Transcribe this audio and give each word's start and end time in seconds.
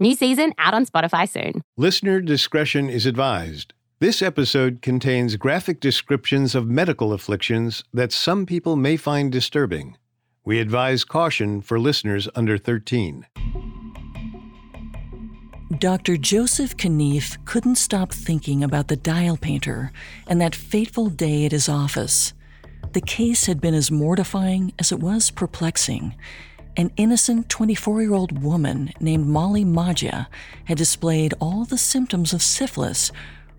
New 0.00 0.14
season 0.14 0.52
out 0.58 0.74
on 0.74 0.86
Spotify 0.86 1.28
soon. 1.28 1.60
Listener 1.76 2.20
discretion 2.20 2.88
is 2.88 3.04
advised. 3.04 3.72
This 3.98 4.22
episode 4.22 4.80
contains 4.80 5.34
graphic 5.34 5.80
descriptions 5.80 6.54
of 6.54 6.68
medical 6.68 7.12
afflictions 7.12 7.82
that 7.92 8.12
some 8.12 8.46
people 8.46 8.76
may 8.76 8.96
find 8.96 9.32
disturbing. 9.32 9.96
We 10.44 10.60
advise 10.60 11.02
caution 11.02 11.62
for 11.62 11.80
listeners 11.80 12.28
under 12.36 12.56
13. 12.56 13.26
Dr. 15.80 16.16
Joseph 16.16 16.76
Knief 16.76 17.44
couldn't 17.44 17.74
stop 17.74 18.12
thinking 18.12 18.62
about 18.62 18.86
the 18.86 18.96
dial 18.96 19.36
painter 19.36 19.90
and 20.28 20.40
that 20.40 20.54
fateful 20.54 21.10
day 21.10 21.44
at 21.44 21.50
his 21.50 21.68
office. 21.68 22.34
The 22.92 23.00
case 23.00 23.46
had 23.46 23.60
been 23.60 23.74
as 23.74 23.90
mortifying 23.90 24.72
as 24.78 24.92
it 24.92 25.00
was 25.00 25.32
perplexing, 25.32 26.14
an 26.78 26.92
innocent 26.96 27.48
24 27.48 28.02
year 28.02 28.14
old 28.14 28.40
woman 28.40 28.92
named 29.00 29.26
Molly 29.26 29.64
Maggia 29.64 30.28
had 30.64 30.78
displayed 30.78 31.34
all 31.40 31.64
the 31.64 31.76
symptoms 31.76 32.32
of 32.32 32.40
syphilis 32.40 33.10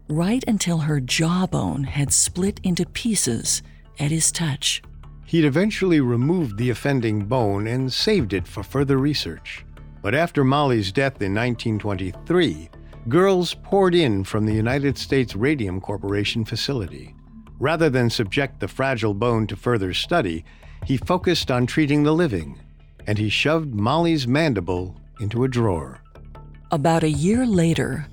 right 0.08 0.44
until 0.48 0.80
her 0.80 1.02
jawbone 1.02 1.84
had 1.84 2.14
split 2.14 2.62
into 2.64 2.86
pieces 2.86 3.62
at 4.00 4.10
his 4.10 4.32
touch. 4.32 4.82
He'd 5.26 5.44
eventually 5.44 6.00
removed 6.00 6.58
the 6.58 6.70
offending 6.70 7.26
bone 7.26 7.68
and 7.68 7.92
saved 7.92 8.34
it 8.34 8.48
for 8.48 8.64
further 8.64 8.98
research. 8.98 9.66
But 10.02 10.16
after 10.16 10.46
Molly's 10.46 10.94
death 10.94 11.22
in 11.22 11.36
1923, 11.36 12.70
girls 13.10 13.54
poured 13.54 13.94
in 13.94 14.24
from 14.24 14.46
the 14.46 14.54
United 14.54 14.98
States 14.98 15.36
Radium 15.36 15.82
Corporation 15.82 16.46
facility. 16.46 17.14
Rather 17.60 17.90
than 17.90 18.10
subject 18.10 18.62
the 18.62 18.68
fragile 18.70 19.14
bone 19.14 19.46
to 19.48 19.58
further 19.58 19.94
study, 19.94 20.46
he 20.86 20.96
focused 20.96 21.52
on 21.52 21.68
treating 21.68 22.04
the 22.04 22.14
living 22.14 22.58
and 23.10 23.18
he 23.18 23.28
shoved 23.28 23.74
Molly's 23.74 24.28
mandible 24.28 24.96
into 25.20 25.44
a 25.44 25.48
drawer. 25.48 26.00
About 26.70 27.04
a 27.04 27.10
year 27.10 27.44
later, 27.44 28.06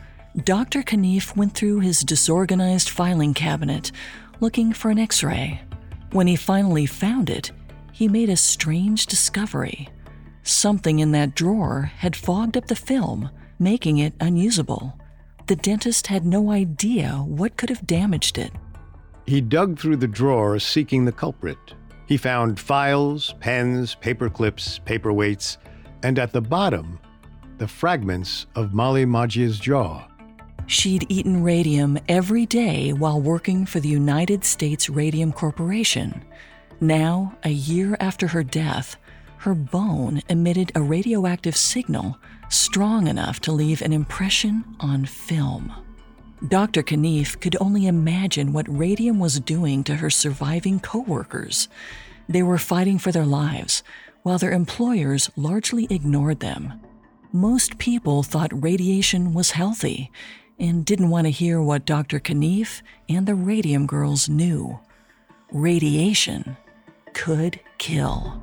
Dr. 0.43 0.83
Knief 0.83 1.37
went 1.37 1.53
through 1.53 1.81
his 1.81 2.01
disorganized 2.01 2.89
filing 2.89 3.35
cabinet 3.35 3.93
looking 4.41 4.73
for 4.73 4.91
an 4.91 4.99
x 4.99 5.23
ray. 5.23 5.61
When 6.13 6.27
he 6.27 6.35
finally 6.35 6.87
found 6.87 7.29
it, 7.29 7.53
he 7.93 8.09
made 8.09 8.31
a 8.31 8.39
strange 8.39 9.05
discovery. 9.05 9.91
Something 10.45 11.01
in 11.01 11.13
that 11.13 11.35
drawer 11.35 11.93
had 11.99 12.17
fogged 12.17 12.57
up 12.57 12.69
the 12.69 12.75
film, 12.75 13.29
making 13.59 13.99
it 13.99 14.15
unusable. 14.19 14.99
The 15.47 15.57
dentist 15.57 16.07
had 16.07 16.25
no 16.25 16.51
idea 16.51 17.23
what 17.27 17.59
could 17.59 17.69
have 17.69 17.87
damaged 17.87 18.39
it. 18.39 18.53
He 19.27 19.43
dug 19.43 19.79
through 19.79 19.97
the 19.97 20.09
drawer 20.09 20.59
seeking 20.59 21.05
the 21.05 21.13
culprit, 21.13 21.59
he 22.07 22.17
found 22.17 22.59
files, 22.59 23.35
pens, 23.41 23.95
paper 23.97 24.31
clips, 24.31 24.81
paperweights, 24.87 25.59
and 26.03 26.19
at 26.19 26.33
the 26.33 26.41
bottom, 26.41 26.99
the 27.59 27.69
fragments 27.69 28.47
of 28.55 28.75
Molly 28.75 29.05
Maggia's 29.05 29.59
jaw. 29.59 30.07
She'd 30.67 31.07
eaten 31.09 31.43
radium 31.43 31.99
every 32.09 32.45
day 32.47 32.93
while 32.93 33.21
working 33.21 33.67
for 33.67 33.81
the 33.81 33.89
United 33.89 34.45
States 34.45 34.91
Radium 34.91 35.33
Corporation. 35.33 36.25
Now, 36.81 37.37
a 37.45 37.51
year 37.51 37.97
after 38.01 38.27
her 38.27 38.43
death, 38.43 38.97
her 39.39 39.55
bone 39.55 40.23
emitted 40.29 40.73
a 40.75 40.83
radioactive 40.83 41.57
signal 41.57 42.19
strong 42.49 43.07
enough 43.07 43.41
to 43.41 43.53
leave 43.53 43.81
an 43.81 43.93
impression 43.93 44.65
on 44.81 45.05
film. 45.05 45.73
Dr. 46.49 46.83
Knief 46.83 47.41
could 47.41 47.57
only 47.61 47.87
imagine 47.87 48.53
what 48.53 48.67
radium 48.69 49.19
was 49.19 49.41
doing 49.41 49.83
to 49.85 49.97
her 49.97 50.11
surviving 50.11 50.79
coworkers. 50.79 51.69
They 52.29 52.43
were 52.43 52.59
fighting 52.59 52.99
for 52.99 53.11
their 53.11 53.25
lives, 53.25 53.83
while 54.23 54.39
their 54.39 54.53
employers 54.53 55.31
largely 55.35 55.89
ignored 55.91 56.41
them. 56.41 56.81
Most 57.33 57.79
people 57.79 58.23
thought 58.23 58.63
radiation 58.63 59.35
was 59.35 59.53
healthy 59.53 60.13
and 60.59 60.85
didn't 60.85 61.11
want 61.11 61.27
to 61.27 61.31
hear 61.31 61.61
what 61.61 61.85
Dr. 61.85 62.21
Knief 62.21 62.83
and 63.09 63.27
the 63.27 63.35
radium 63.35 63.87
girls 63.87 64.29
knew. 64.29 64.79
Radiation 65.51 66.57
could 67.13 67.59
kill. 67.79 68.43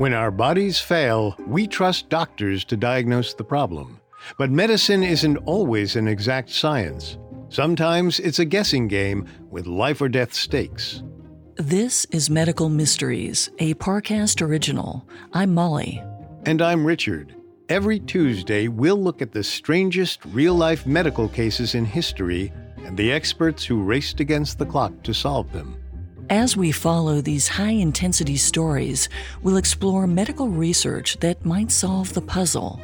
When 0.00 0.14
our 0.14 0.30
bodies 0.30 0.78
fail, 0.78 1.36
we 1.46 1.66
trust 1.66 2.08
doctors 2.08 2.64
to 2.64 2.76
diagnose 2.78 3.34
the 3.34 3.44
problem. 3.44 4.00
But 4.38 4.50
medicine 4.50 5.02
isn't 5.02 5.36
always 5.44 5.94
an 5.94 6.08
exact 6.08 6.48
science. 6.48 7.18
Sometimes 7.50 8.18
it's 8.18 8.38
a 8.38 8.46
guessing 8.46 8.88
game 8.88 9.26
with 9.50 9.66
life 9.66 10.00
or 10.00 10.08
death 10.08 10.32
stakes. 10.32 11.02
This 11.56 12.06
is 12.06 12.30
Medical 12.30 12.70
Mysteries, 12.70 13.50
a 13.58 13.74
Parcast 13.74 14.40
original. 14.40 15.06
I'm 15.34 15.52
Molly. 15.52 16.02
And 16.46 16.62
I'm 16.62 16.86
Richard. 16.86 17.34
Every 17.68 18.00
Tuesday, 18.00 18.68
we'll 18.68 18.96
look 18.96 19.20
at 19.20 19.32
the 19.32 19.44
strangest 19.44 20.24
real 20.24 20.54
life 20.54 20.86
medical 20.86 21.28
cases 21.28 21.74
in 21.74 21.84
history 21.84 22.50
and 22.86 22.96
the 22.96 23.12
experts 23.12 23.66
who 23.66 23.82
raced 23.82 24.20
against 24.20 24.58
the 24.58 24.64
clock 24.64 25.02
to 25.02 25.12
solve 25.12 25.52
them. 25.52 25.79
As 26.30 26.56
we 26.56 26.70
follow 26.70 27.20
these 27.20 27.48
high 27.48 27.72
intensity 27.72 28.36
stories, 28.36 29.08
we'll 29.42 29.56
explore 29.56 30.06
medical 30.06 30.48
research 30.48 31.16
that 31.18 31.44
might 31.44 31.72
solve 31.72 32.14
the 32.14 32.20
puzzle. 32.20 32.80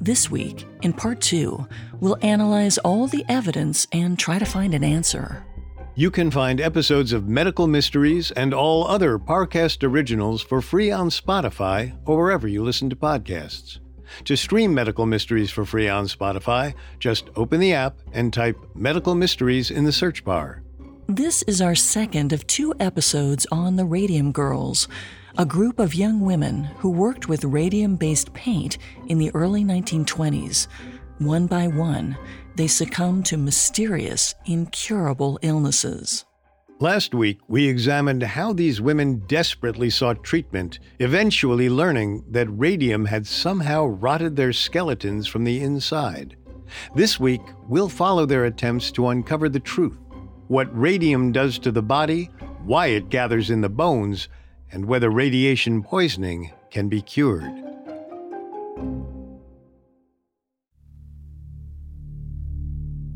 This 0.00 0.30
week, 0.30 0.66
in 0.80 0.94
part 0.94 1.20
two, 1.20 1.68
we'll 2.00 2.16
analyze 2.22 2.78
all 2.78 3.06
the 3.06 3.22
evidence 3.28 3.86
and 3.92 4.18
try 4.18 4.38
to 4.38 4.46
find 4.46 4.72
an 4.72 4.82
answer. 4.82 5.44
You 5.94 6.10
can 6.10 6.30
find 6.30 6.58
episodes 6.58 7.12
of 7.12 7.28
Medical 7.28 7.66
Mysteries 7.66 8.30
and 8.30 8.54
all 8.54 8.88
other 8.88 9.18
Parcast 9.18 9.86
originals 9.86 10.40
for 10.40 10.62
free 10.62 10.90
on 10.90 11.10
Spotify 11.10 11.94
or 12.06 12.16
wherever 12.16 12.48
you 12.48 12.64
listen 12.64 12.88
to 12.88 12.96
podcasts. 12.96 13.78
To 14.24 14.36
stream 14.36 14.72
Medical 14.72 15.04
Mysteries 15.04 15.50
for 15.50 15.66
free 15.66 15.90
on 15.90 16.06
Spotify, 16.06 16.72
just 16.98 17.28
open 17.36 17.60
the 17.60 17.74
app 17.74 17.98
and 18.14 18.32
type 18.32 18.56
Medical 18.74 19.14
Mysteries 19.14 19.70
in 19.70 19.84
the 19.84 19.92
search 19.92 20.24
bar. 20.24 20.62
This 21.08 21.44
is 21.44 21.62
our 21.62 21.76
second 21.76 22.32
of 22.32 22.48
two 22.48 22.74
episodes 22.80 23.46
on 23.52 23.76
the 23.76 23.84
Radium 23.84 24.32
Girls, 24.32 24.88
a 25.38 25.46
group 25.46 25.78
of 25.78 25.94
young 25.94 26.20
women 26.20 26.64
who 26.78 26.90
worked 26.90 27.28
with 27.28 27.44
radium 27.44 27.94
based 27.94 28.32
paint 28.32 28.78
in 29.06 29.18
the 29.18 29.30
early 29.32 29.62
1920s. 29.62 30.66
One 31.18 31.46
by 31.46 31.68
one, 31.68 32.18
they 32.56 32.66
succumbed 32.66 33.24
to 33.26 33.36
mysterious, 33.36 34.34
incurable 34.46 35.38
illnesses. 35.42 36.24
Last 36.80 37.14
week, 37.14 37.38
we 37.46 37.68
examined 37.68 38.24
how 38.24 38.52
these 38.52 38.80
women 38.80 39.22
desperately 39.28 39.90
sought 39.90 40.24
treatment, 40.24 40.80
eventually 40.98 41.70
learning 41.70 42.24
that 42.32 42.48
radium 42.48 43.04
had 43.04 43.28
somehow 43.28 43.86
rotted 43.86 44.34
their 44.34 44.52
skeletons 44.52 45.28
from 45.28 45.44
the 45.44 45.60
inside. 45.60 46.36
This 46.96 47.20
week, 47.20 47.42
we'll 47.68 47.88
follow 47.88 48.26
their 48.26 48.46
attempts 48.46 48.90
to 48.92 49.06
uncover 49.06 49.48
the 49.48 49.60
truth 49.60 49.98
what 50.48 50.68
radium 50.78 51.32
does 51.32 51.58
to 51.60 51.72
the 51.72 51.82
body, 51.82 52.30
why 52.64 52.88
it 52.88 53.08
gathers 53.08 53.50
in 53.50 53.60
the 53.60 53.68
bones, 53.68 54.28
and 54.72 54.86
whether 54.86 55.10
radiation 55.10 55.82
poisoning 55.82 56.52
can 56.70 56.88
be 56.88 57.00
cured. 57.00 57.52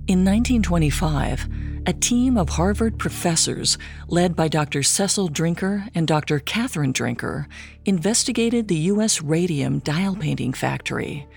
In 0.06 0.24
1925, 0.24 1.48
a 1.86 1.92
team 1.92 2.36
of 2.36 2.48
Harvard 2.48 2.98
professors, 2.98 3.78
led 4.08 4.34
by 4.34 4.48
Dr. 4.48 4.82
Cecil 4.82 5.28
Drinker 5.28 5.86
and 5.94 6.06
Dr. 6.06 6.40
Katherine 6.40 6.92
Drinker, 6.92 7.46
investigated 7.84 8.66
the 8.66 8.90
U.S. 8.92 9.22
radium 9.22 9.78
dial 9.78 10.16
painting 10.16 10.52
factory. 10.52 11.28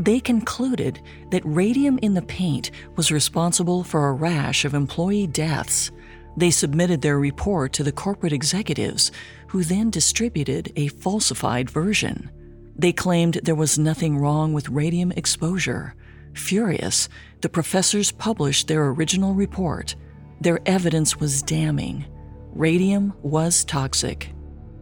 They 0.00 0.18
concluded 0.18 1.02
that 1.30 1.42
radium 1.44 1.98
in 1.98 2.14
the 2.14 2.22
paint 2.22 2.70
was 2.96 3.12
responsible 3.12 3.84
for 3.84 4.08
a 4.08 4.14
rash 4.14 4.64
of 4.64 4.72
employee 4.72 5.26
deaths. 5.26 5.90
They 6.38 6.50
submitted 6.50 7.02
their 7.02 7.18
report 7.18 7.74
to 7.74 7.84
the 7.84 7.92
corporate 7.92 8.32
executives, 8.32 9.12
who 9.48 9.62
then 9.62 9.90
distributed 9.90 10.72
a 10.74 10.88
falsified 10.88 11.68
version. 11.68 12.30
They 12.76 12.94
claimed 12.94 13.40
there 13.42 13.54
was 13.54 13.78
nothing 13.78 14.16
wrong 14.16 14.54
with 14.54 14.70
radium 14.70 15.12
exposure. 15.12 15.94
Furious, 16.32 17.10
the 17.42 17.50
professors 17.50 18.10
published 18.10 18.68
their 18.68 18.88
original 18.88 19.34
report. 19.34 19.96
Their 20.40 20.60
evidence 20.64 21.20
was 21.20 21.42
damning. 21.42 22.06
Radium 22.54 23.12
was 23.20 23.66
toxic. 23.66 24.32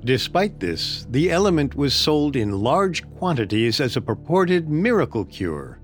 Despite 0.05 0.61
this, 0.61 1.07
the 1.11 1.31
element 1.31 1.75
was 1.75 1.93
sold 1.93 2.37
in 2.37 2.63
large 2.63 3.09
quantities 3.17 3.81
as 3.81 3.97
a 3.97 4.01
purported 4.01 4.69
miracle 4.69 5.25
cure. 5.25 5.81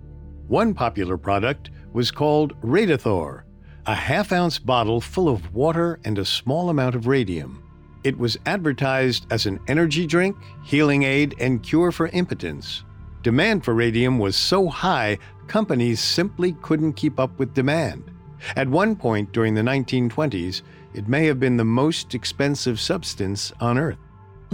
One 0.46 0.72
popular 0.72 1.19
product 1.19 1.70
was 1.93 2.11
called 2.11 2.58
Radithor, 2.61 3.43
a 3.87 3.94
half 3.94 4.31
ounce 4.31 4.58
bottle 4.58 5.00
full 5.00 5.28
of 5.28 5.52
water 5.52 5.99
and 6.05 6.19
a 6.19 6.25
small 6.25 6.70
amount 6.70 6.94
of 6.94 7.06
radium. 7.06 7.62
It 8.05 8.16
was 8.16 8.38
advertised 8.46 9.26
as 9.31 9.46
an 9.46 9.58
energy 9.66 10.06
drink, 10.06 10.37
healing 10.62 11.02
aid, 11.02 11.34
and 11.40 11.62
cure 11.62 11.90
for 11.90 12.08
impotence. 12.08 12.84
Demand 13.22 13.64
for 13.64 13.75
radium 13.75 14.19
was 14.19 14.37
so 14.37 14.69
high, 14.69 15.19
companies 15.49 16.00
simply 16.00 16.52
couldn't 16.62 16.93
keep 16.93 17.19
up 17.19 17.38
with 17.38 17.55
demand. 17.55 18.10
At 18.56 18.69
one 18.69 18.94
point 18.94 19.32
during 19.32 19.55
the 19.55 19.62
1920s, 19.62 20.62
it 20.93 21.08
may 21.08 21.26
have 21.26 21.40
been 21.40 21.56
the 21.56 21.64
most 21.64 22.14
expensive 22.14 22.78
substance 22.78 23.52
on 23.60 23.78
Earth. 23.78 24.04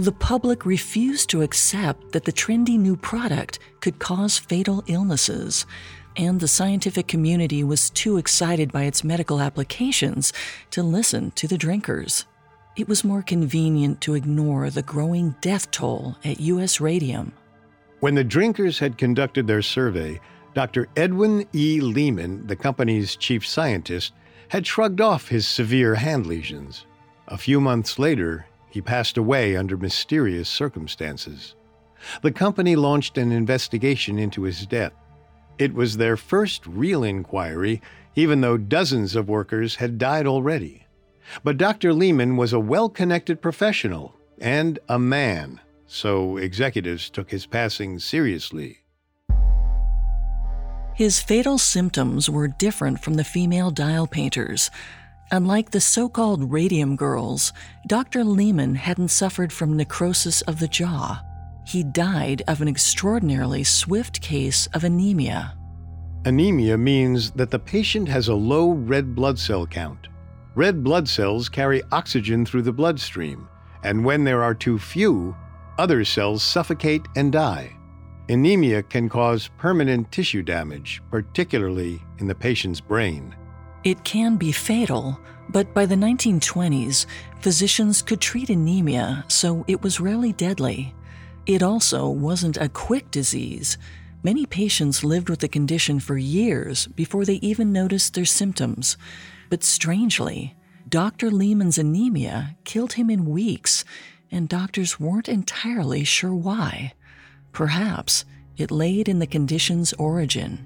The 0.01 0.11
public 0.11 0.65
refused 0.65 1.29
to 1.29 1.43
accept 1.43 2.13
that 2.13 2.25
the 2.25 2.33
trendy 2.33 2.75
new 2.75 2.95
product 2.95 3.59
could 3.81 3.99
cause 3.99 4.39
fatal 4.39 4.83
illnesses, 4.87 5.67
and 6.17 6.39
the 6.39 6.47
scientific 6.47 7.07
community 7.07 7.63
was 7.63 7.91
too 7.91 8.17
excited 8.17 8.71
by 8.71 8.85
its 8.85 9.03
medical 9.03 9.39
applications 9.39 10.33
to 10.71 10.81
listen 10.81 11.29
to 11.35 11.47
the 11.47 11.55
Drinkers. 11.55 12.25
It 12.75 12.87
was 12.87 13.03
more 13.03 13.21
convenient 13.21 14.01
to 14.01 14.15
ignore 14.15 14.71
the 14.71 14.81
growing 14.81 15.35
death 15.39 15.69
toll 15.69 16.15
at 16.25 16.39
U.S. 16.39 16.81
Radium. 16.81 17.31
When 17.99 18.15
the 18.15 18.23
Drinkers 18.23 18.79
had 18.79 18.97
conducted 18.97 19.45
their 19.45 19.61
survey, 19.61 20.19
Dr. 20.55 20.87
Edwin 20.97 21.47
E. 21.53 21.79
Leman, 21.79 22.47
the 22.47 22.55
company's 22.55 23.15
chief 23.15 23.45
scientist, 23.45 24.13
had 24.47 24.65
shrugged 24.65 24.99
off 24.99 25.27
his 25.27 25.47
severe 25.47 25.93
hand 25.93 26.25
lesions. 26.25 26.87
A 27.27 27.37
few 27.37 27.61
months 27.61 27.99
later, 27.99 28.47
he 28.71 28.81
passed 28.81 29.17
away 29.17 29.55
under 29.55 29.77
mysterious 29.77 30.49
circumstances. 30.49 31.55
The 32.21 32.31
company 32.31 32.75
launched 32.75 33.17
an 33.17 33.31
investigation 33.31 34.17
into 34.17 34.43
his 34.43 34.65
death. 34.65 34.93
It 35.59 35.73
was 35.73 35.97
their 35.97 36.17
first 36.17 36.65
real 36.65 37.03
inquiry, 37.03 37.81
even 38.15 38.41
though 38.41 38.57
dozens 38.57 39.15
of 39.15 39.29
workers 39.29 39.75
had 39.75 39.97
died 39.97 40.25
already. 40.25 40.87
But 41.43 41.57
Dr. 41.57 41.93
Leman 41.93 42.37
was 42.37 42.53
a 42.53 42.59
well 42.59 42.89
connected 42.89 43.41
professional 43.41 44.15
and 44.39 44.79
a 44.89 44.97
man, 44.97 45.59
so 45.85 46.37
executives 46.37 47.09
took 47.09 47.29
his 47.29 47.45
passing 47.45 47.99
seriously. 47.99 48.79
His 50.95 51.21
fatal 51.21 51.57
symptoms 51.57 52.29
were 52.29 52.47
different 52.47 53.01
from 53.01 53.15
the 53.15 53.23
female 53.23 53.71
dial 53.71 54.07
painters. 54.07 54.69
Unlike 55.33 55.71
the 55.71 55.79
so 55.79 56.09
called 56.09 56.51
radium 56.51 56.97
girls, 56.97 57.53
Dr. 57.87 58.25
Leman 58.25 58.75
hadn't 58.75 59.07
suffered 59.07 59.53
from 59.53 59.77
necrosis 59.77 60.41
of 60.41 60.59
the 60.59 60.67
jaw. 60.67 61.23
He 61.65 61.85
died 61.85 62.43
of 62.49 62.61
an 62.61 62.67
extraordinarily 62.67 63.63
swift 63.63 64.19
case 64.19 64.67
of 64.73 64.83
anemia. 64.83 65.57
Anemia 66.25 66.77
means 66.77 67.31
that 67.31 67.49
the 67.49 67.59
patient 67.59 68.09
has 68.09 68.27
a 68.27 68.35
low 68.35 68.71
red 68.71 69.15
blood 69.15 69.39
cell 69.39 69.65
count. 69.65 70.09
Red 70.53 70.83
blood 70.83 71.07
cells 71.07 71.47
carry 71.47 71.81
oxygen 71.93 72.45
through 72.45 72.63
the 72.63 72.73
bloodstream, 72.73 73.47
and 73.85 74.03
when 74.03 74.25
there 74.25 74.43
are 74.43 74.53
too 74.53 74.77
few, 74.77 75.33
other 75.77 76.03
cells 76.03 76.43
suffocate 76.43 77.03
and 77.15 77.31
die. 77.31 77.71
Anemia 78.27 78.83
can 78.83 79.07
cause 79.07 79.49
permanent 79.57 80.11
tissue 80.11 80.43
damage, 80.43 81.01
particularly 81.09 82.01
in 82.19 82.27
the 82.27 82.35
patient's 82.35 82.81
brain. 82.81 83.33
It 83.83 84.03
can 84.03 84.37
be 84.37 84.51
fatal, 84.51 85.19
but 85.49 85.73
by 85.73 85.87
the 85.87 85.95
1920s, 85.95 87.07
physicians 87.39 88.03
could 88.03 88.21
treat 88.21 88.49
anemia, 88.49 89.25
so 89.27 89.65
it 89.67 89.81
was 89.81 89.99
rarely 89.99 90.33
deadly. 90.33 90.93
It 91.47 91.63
also 91.63 92.07
wasn't 92.07 92.57
a 92.57 92.69
quick 92.69 93.09
disease. 93.09 93.79
Many 94.21 94.45
patients 94.45 95.03
lived 95.03 95.29
with 95.29 95.39
the 95.39 95.47
condition 95.47 95.99
for 95.99 96.15
years 96.15 96.85
before 96.87 97.25
they 97.25 97.35
even 97.35 97.73
noticed 97.73 98.13
their 98.13 98.25
symptoms. 98.25 98.97
But 99.49 99.63
strangely, 99.63 100.55
Dr. 100.87 101.31
Leman's 101.31 101.79
anemia 101.79 102.55
killed 102.63 102.93
him 102.93 103.09
in 103.09 103.25
weeks, 103.25 103.83
and 104.31 104.47
doctors 104.47 104.99
weren't 104.99 105.27
entirely 105.27 106.03
sure 106.03 106.35
why. 106.35 106.93
Perhaps 107.51 108.25
it 108.57 108.69
laid 108.69 109.09
in 109.09 109.17
the 109.17 109.25
condition's 109.25 109.91
origin. 109.93 110.63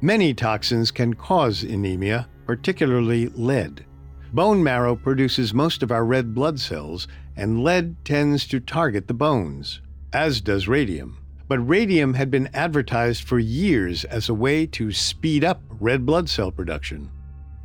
Many 0.00 0.32
toxins 0.32 0.90
can 0.90 1.12
cause 1.12 1.62
anemia, 1.62 2.26
particularly 2.48 3.28
lead. 3.28 3.84
Bone 4.32 4.62
marrow 4.62 4.96
produces 4.96 5.52
most 5.52 5.82
of 5.82 5.92
our 5.92 6.04
red 6.04 6.34
blood 6.34 6.58
cells, 6.58 7.06
and 7.36 7.62
lead 7.62 7.94
tends 8.06 8.46
to 8.46 8.58
target 8.58 9.06
the 9.06 9.12
bones, 9.14 9.82
as 10.14 10.40
does 10.40 10.66
radium. 10.66 11.18
But 11.46 11.58
radium 11.58 12.14
had 12.14 12.30
been 12.30 12.48
advertised 12.54 13.24
for 13.24 13.38
years 13.38 14.04
as 14.04 14.30
a 14.30 14.34
way 14.34 14.66
to 14.68 14.92
speed 14.92 15.44
up 15.44 15.60
red 15.78 16.06
blood 16.06 16.30
cell 16.30 16.50
production. 16.50 17.10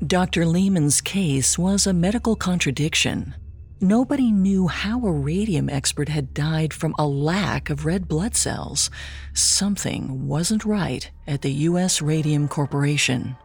Dr. 0.06 0.46
Leman's 0.46 1.00
case 1.00 1.58
was 1.58 1.88
a 1.88 1.94
medical 1.94 2.36
contradiction. 2.36 3.36
Nobody 3.80 4.32
knew 4.32 4.68
how 4.68 5.06
a 5.06 5.12
radium 5.12 5.70
expert 5.70 6.10
had 6.10 6.34
died 6.34 6.74
from 6.74 6.94
a 7.00 7.08
lack 7.08 7.70
of 7.70 7.86
red 7.86 8.10
blood 8.10 8.36
cells. 8.36 8.90
Something 9.34 10.28
wasn't 10.28 10.66
right 10.66 11.10
at 11.26 11.42
the 11.42 11.52
U.S. 11.52 12.02
Radium 12.02 12.50
Corporation. 12.50 13.38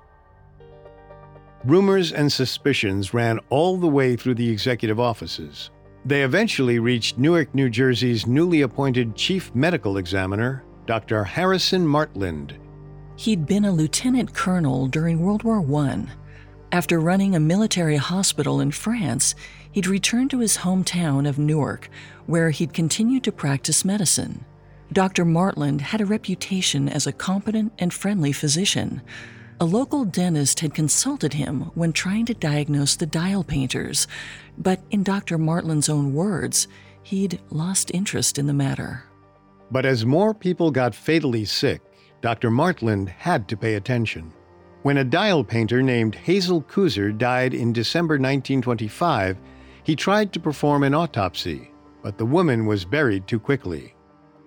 Rumors 1.65 2.13
and 2.13 2.31
suspicions 2.33 3.13
ran 3.13 3.41
all 3.51 3.77
the 3.77 3.89
way 3.89 4.15
through 4.15 4.37
the 4.37 4.49
executive 4.49 5.01
offices. 5.01 5.71
They 6.05 6.23
eventually 6.23 6.79
reached 6.79 7.19
Newark, 7.19 7.53
New 7.55 7.69
Jersey's 7.69 8.27
newly 8.27 8.63
appointed 8.63 9.17
chief 9.17 9.53
medical 9.55 9.97
examiner, 9.97 10.65
Dr. 10.87 11.25
Harrison 11.25 11.87
Martland. 11.87 12.55
He'd 13.17 13.47
been 13.47 13.65
a 13.65 13.73
lieutenant 13.73 14.33
colonel 14.33 14.87
during 14.87 15.21
World 15.21 15.43
War 15.43 15.59
I. 15.81 16.07
After 16.71 17.01
running 17.01 17.35
a 17.35 17.41
military 17.41 17.97
hospital 17.97 18.61
in 18.61 18.71
France, 18.71 19.35
he'd 19.73 19.89
returned 19.89 20.31
to 20.31 20.39
his 20.39 20.59
hometown 20.59 21.29
of 21.29 21.39
Newark, 21.39 21.91
where 22.27 22.51
he'd 22.51 22.73
continued 22.73 23.25
to 23.25 23.33
practice 23.33 23.85
medicine. 23.85 24.45
Dr. 24.93 25.25
Martland 25.25 25.81
had 25.81 26.01
a 26.01 26.07
reputation 26.07 26.89
as 26.89 27.07
a 27.07 27.13
competent 27.13 27.73
and 27.79 27.93
friendly 27.93 28.33
physician. 28.33 29.03
A 29.61 29.65
local 29.65 30.05
dentist 30.05 30.61
had 30.61 30.73
consulted 30.73 31.35
him 31.35 31.73
when 31.75 31.93
trying 31.93 32.27
to 32.27 32.35
diagnose 32.35 32.95
the 32.95 33.07
dial 33.07 33.43
painters, 33.43 34.07
but 34.57 34.81
in 34.93 35.03
Dr. 35.03 35.37
Martland's 35.37 35.89
own 35.89 36.15
words, 36.15 36.69
he'd 37.03 37.41
lost 37.51 37.91
interest 37.93 38.39
in 38.39 38.47
the 38.47 38.53
matter. 38.53 39.03
But 39.73 39.85
as 39.85 40.07
more 40.07 40.33
people 40.33 40.71
got 40.71 40.95
fatally 40.95 41.45
sick, 41.45 41.83
Dr. 42.21 42.53
Martland 42.53 43.09
had 43.09 43.49
to 43.49 43.57
pay 43.57 43.75
attention. 43.75 44.33
When 44.83 44.99
a 44.99 45.05
dial 45.05 45.43
painter 45.43 45.83
named 45.83 46.15
Hazel 46.15 46.63
Kuser 46.63 47.11
died 47.11 47.53
in 47.53 47.73
December 47.73 48.15
1925, 48.15 49.39
he 49.83 49.97
tried 49.97 50.33
to 50.35 50.41
perform 50.41 50.85
an 50.85 50.95
autopsy, 50.95 51.73
but 52.01 52.17
the 52.17 52.27
woman 52.27 52.65
was 52.65 52.85
buried 52.85 53.27
too 53.27 53.41
quickly. 53.41 53.93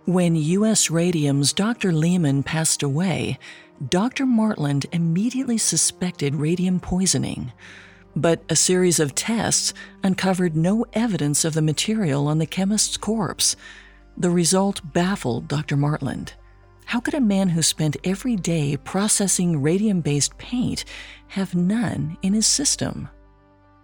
When 0.05 0.35
U.S. 0.35 0.89
Radium's 0.89 1.51
Dr. 1.53 1.91
Leman 1.91 2.43
passed 2.43 2.81
away, 2.81 3.37
Dr. 3.89 4.27
Martland 4.27 4.85
immediately 4.91 5.57
suspected 5.57 6.35
radium 6.35 6.79
poisoning. 6.79 7.51
But 8.15 8.43
a 8.47 8.55
series 8.55 8.99
of 8.99 9.15
tests 9.15 9.73
uncovered 10.03 10.55
no 10.55 10.85
evidence 10.93 11.43
of 11.43 11.53
the 11.53 11.63
material 11.63 12.27
on 12.27 12.37
the 12.37 12.45
chemist's 12.45 12.95
corpse. 12.95 13.55
The 14.15 14.29
result 14.29 14.81
baffled 14.93 15.47
Dr. 15.47 15.77
Martland. 15.77 16.33
How 16.85 16.99
could 16.99 17.15
a 17.15 17.21
man 17.21 17.49
who 17.49 17.63
spent 17.63 17.97
every 18.03 18.35
day 18.35 18.77
processing 18.77 19.61
radium 19.61 20.01
based 20.01 20.37
paint 20.37 20.85
have 21.29 21.55
none 21.55 22.17
in 22.21 22.33
his 22.33 22.45
system? 22.45 23.09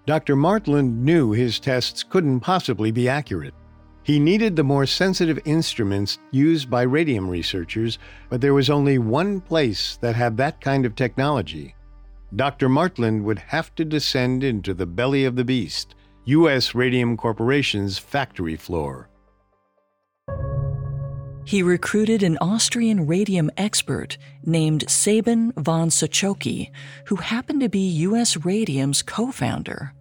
Dr. 0.06 0.36
Martland 0.36 1.04
knew 1.04 1.32
his 1.32 1.60
tests 1.60 2.04
couldn't 2.04 2.42
possibly 2.42 2.92
be 2.92 3.10
accurate. 3.10 3.54
He 4.08 4.22
needed 4.22 4.56
the 4.56 4.64
more 4.64 4.86
sensitive 4.86 5.38
instruments 5.44 6.18
used 6.32 6.70
by 6.70 6.84
radium 6.84 7.30
researchers, 7.30 8.00
but 8.30 8.40
there 8.40 8.54
was 8.54 8.70
only 8.70 8.98
one 8.98 9.42
place 9.42 9.98
that 9.98 10.16
had 10.16 10.38
that 10.38 10.62
kind 10.62 10.86
of 10.86 10.96
technology. 10.96 11.76
Dr. 12.34 12.70
Martland 12.70 13.26
would 13.26 13.40
have 13.40 13.76
to 13.76 13.84
descend 13.84 14.46
into 14.46 14.74
the 14.74 14.86
belly 14.86 15.26
of 15.26 15.36
the 15.36 15.44
beast, 15.44 15.94
U.S. 16.24 16.74
Radium 16.74 17.18
Corporation's 17.18 17.98
factory 17.98 18.56
floor. 18.56 19.10
He 21.44 21.62
recruited 21.62 22.24
an 22.24 22.38
Austrian 22.40 23.08
radium 23.08 23.52
expert 23.58 24.18
named 24.46 24.90
Sabin 24.90 25.52
von 25.58 25.90
Sochocky, 25.90 26.72
who 27.08 27.18
happened 27.18 27.60
to 27.60 27.68
be 27.68 27.86
U.S. 28.08 28.38
Radium's 28.38 29.02
co 29.02 29.34
founder. 29.34 29.94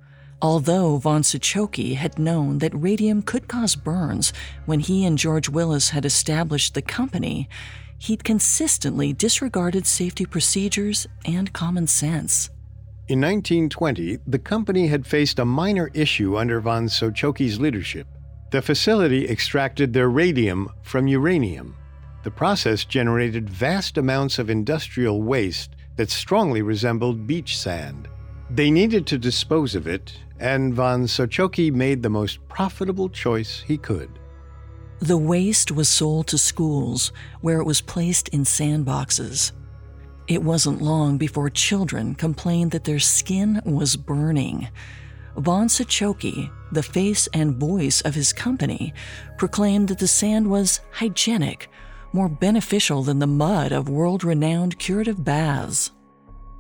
Although 0.43 0.99
von 0.99 1.23
Sochocky 1.23 1.95
had 1.95 2.19
known 2.19 2.59
that 2.59 2.75
radium 2.75 3.23
could 3.23 3.49
cause 3.49 3.75
burns 3.75 4.33
when 4.67 4.81
he 4.81 5.05
and 5.05 5.17
George 5.17 5.49
Willis 5.49 5.91
had 5.91 6.05
established 6.05 6.75
the 6.75 6.83
company, 6.83 7.49
he'd 7.99 8.23
consistently 8.23 9.15
disregarded 9.15 9.87
safety 9.87 10.27
procedures 10.27 11.07
and 11.25 11.53
common 11.53 11.87
sense. 11.87 12.51
In 13.09 13.21
1920, 13.21 14.19
the 14.27 14.39
company 14.39 14.89
had 14.89 15.07
faced 15.07 15.39
a 15.39 15.45
minor 15.45 15.91
issue 15.95 16.37
under 16.37 16.61
von 16.61 16.87
Sochocky's 16.89 17.59
leadership. 17.59 18.07
The 18.51 18.61
facility 18.61 19.29
extracted 19.29 19.93
their 19.93 20.11
radium 20.11 20.69
from 20.83 21.07
uranium. 21.07 21.77
The 22.25 22.31
process 22.31 22.85
generated 22.85 23.49
vast 23.49 23.97
amounts 23.97 24.39
of 24.39 24.51
industrial 24.51 25.23
waste 25.23 25.77
that 25.97 26.11
strongly 26.11 26.63
resembled 26.63 27.27
beach 27.27 27.57
sand. 27.57 28.09
They 28.51 28.71
needed 28.71 29.07
to 29.07 29.19
dispose 29.19 29.75
of 29.75 29.87
it, 29.87 30.19
and 30.39 30.75
von 30.75 31.05
Sochocky 31.05 31.73
made 31.73 32.03
the 32.03 32.11
most 32.11 32.47
profitable 32.49 33.09
choice 33.09 33.63
he 33.67 33.79
could. 33.79 34.11
The 35.01 35.19
waste 35.19 35.71
was 35.71 35.89
sold 35.89 36.27
to 36.29 36.39
schools, 36.39 37.13
where 37.41 37.61
it 37.61 37.67
was 37.67 37.81
placed 37.81 38.29
in 38.29 38.45
sandboxes. 38.45 39.53
It 40.27 40.43
wasn't 40.43 40.83
long 40.83 41.19
before 41.19 41.51
children 41.51 42.15
complained 42.15 42.71
that 42.73 42.85
their 42.85 42.99
skin 42.99 43.61
was 43.65 43.97
burning. 43.97 44.69
Von 45.37 45.69
Sochocky, 45.69 46.51
the 46.73 46.83
face 46.83 47.29
and 47.35 47.57
voice 47.57 48.01
of 48.01 48.15
his 48.15 48.33
company, 48.33 48.95
proclaimed 49.37 49.89
that 49.89 49.99
the 49.99 50.09
sand 50.09 50.51
was 50.51 50.81
hygienic, 50.93 51.69
more 52.13 52.29
beneficial 52.29 53.03
than 53.03 53.19
the 53.19 53.27
mud 53.27 53.71
of 53.71 53.91
world 53.91 54.25
renowned 54.25 54.79
curative 54.79 55.23
baths. 55.23 55.91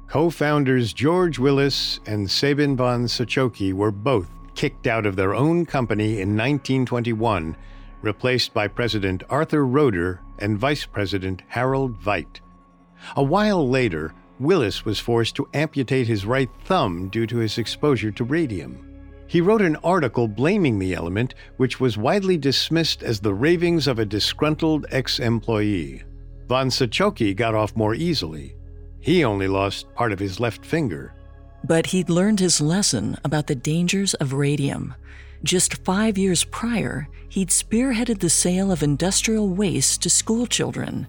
Co 0.08 0.30
founders 0.30 0.92
George 0.92 1.38
Willis 1.38 1.98
and 2.06 2.30
Sabin 2.30 2.76
von 2.76 3.06
Sochocky 3.06 3.72
were 3.72 3.90
both 3.90 4.30
kicked 4.54 4.86
out 4.86 5.04
of 5.04 5.16
their 5.16 5.34
own 5.34 5.66
company 5.66 6.20
in 6.20 6.36
1921, 6.36 7.56
replaced 8.02 8.54
by 8.54 8.68
President 8.68 9.25
Arthur 9.28 9.66
Roeder 9.66 10.20
and 10.38 10.58
Vice 10.58 10.86
President 10.86 11.42
Harold 11.48 12.00
Veit. 12.00 12.40
A 13.16 13.22
while 13.22 13.68
later, 13.68 14.14
Willis 14.38 14.84
was 14.84 15.00
forced 15.00 15.34
to 15.36 15.48
amputate 15.54 16.06
his 16.06 16.25
right 16.25 16.50
thumb 16.64 17.08
due 17.08 17.26
to 17.26 17.38
his 17.38 17.58
exposure 17.58 18.12
to 18.12 18.25
radium. 18.25 18.82
He 19.26 19.40
wrote 19.40 19.62
an 19.62 19.76
article 19.76 20.28
blaming 20.28 20.78
the 20.78 20.94
element, 20.94 21.34
which 21.56 21.80
was 21.80 21.98
widely 21.98 22.36
dismissed 22.38 23.02
as 23.02 23.18
the 23.18 23.34
ravings 23.34 23.88
of 23.88 23.98
a 23.98 24.06
disgruntled 24.06 24.86
ex 24.90 25.18
employee. 25.18 26.04
Von 26.46 26.68
Sochocky 26.68 27.34
got 27.34 27.56
off 27.56 27.75
more 27.75 27.94
easily. 27.94 28.55
He 29.06 29.22
only 29.22 29.46
lost 29.46 29.94
part 29.94 30.10
of 30.10 30.18
his 30.18 30.40
left 30.40 30.66
finger. 30.66 31.14
But 31.62 31.86
he'd 31.86 32.10
learned 32.10 32.40
his 32.40 32.60
lesson 32.60 33.16
about 33.22 33.46
the 33.46 33.54
dangers 33.54 34.14
of 34.14 34.32
radium. 34.32 34.96
Just 35.44 35.84
five 35.84 36.18
years 36.18 36.42
prior, 36.42 37.06
he'd 37.28 37.50
spearheaded 37.50 38.18
the 38.18 38.28
sale 38.28 38.72
of 38.72 38.82
industrial 38.82 39.48
waste 39.48 40.02
to 40.02 40.10
schoolchildren. 40.10 41.06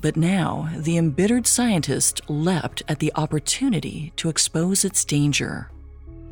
But 0.00 0.16
now, 0.16 0.70
the 0.76 0.96
embittered 0.96 1.46
scientist 1.46 2.20
leapt 2.28 2.82
at 2.88 2.98
the 2.98 3.12
opportunity 3.14 4.12
to 4.16 4.28
expose 4.28 4.84
its 4.84 5.04
danger. 5.04 5.70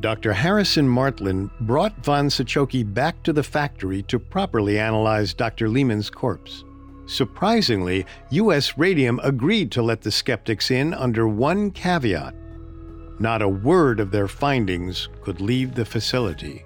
Dr. 0.01 0.33
Harrison 0.33 0.85
Martland 0.85 1.49
brought 1.61 1.95
von 2.03 2.27
Sochocky 2.27 2.83
back 2.83 3.23
to 3.23 3.31
the 3.31 3.41
factory 3.41 4.03
to 4.03 4.19
properly 4.19 4.77
analyze 4.77 5.33
Dr. 5.33 5.69
Leman's 5.69 6.09
corpse. 6.09 6.65
Surprisingly, 7.07 8.05
U.S. 8.31 8.77
Radium 8.77 9.19
agreed 9.23 9.71
to 9.71 9.81
let 9.81 10.01
the 10.01 10.11
skeptics 10.11 10.71
in 10.71 10.93
under 10.93 11.27
one 11.27 11.71
caveat. 11.71 12.33
Not 13.19 13.41
a 13.41 13.47
word 13.47 13.99
of 13.99 14.11
their 14.11 14.27
findings 14.27 15.07
could 15.21 15.39
leave 15.39 15.75
the 15.75 15.85
facility. 15.85 16.65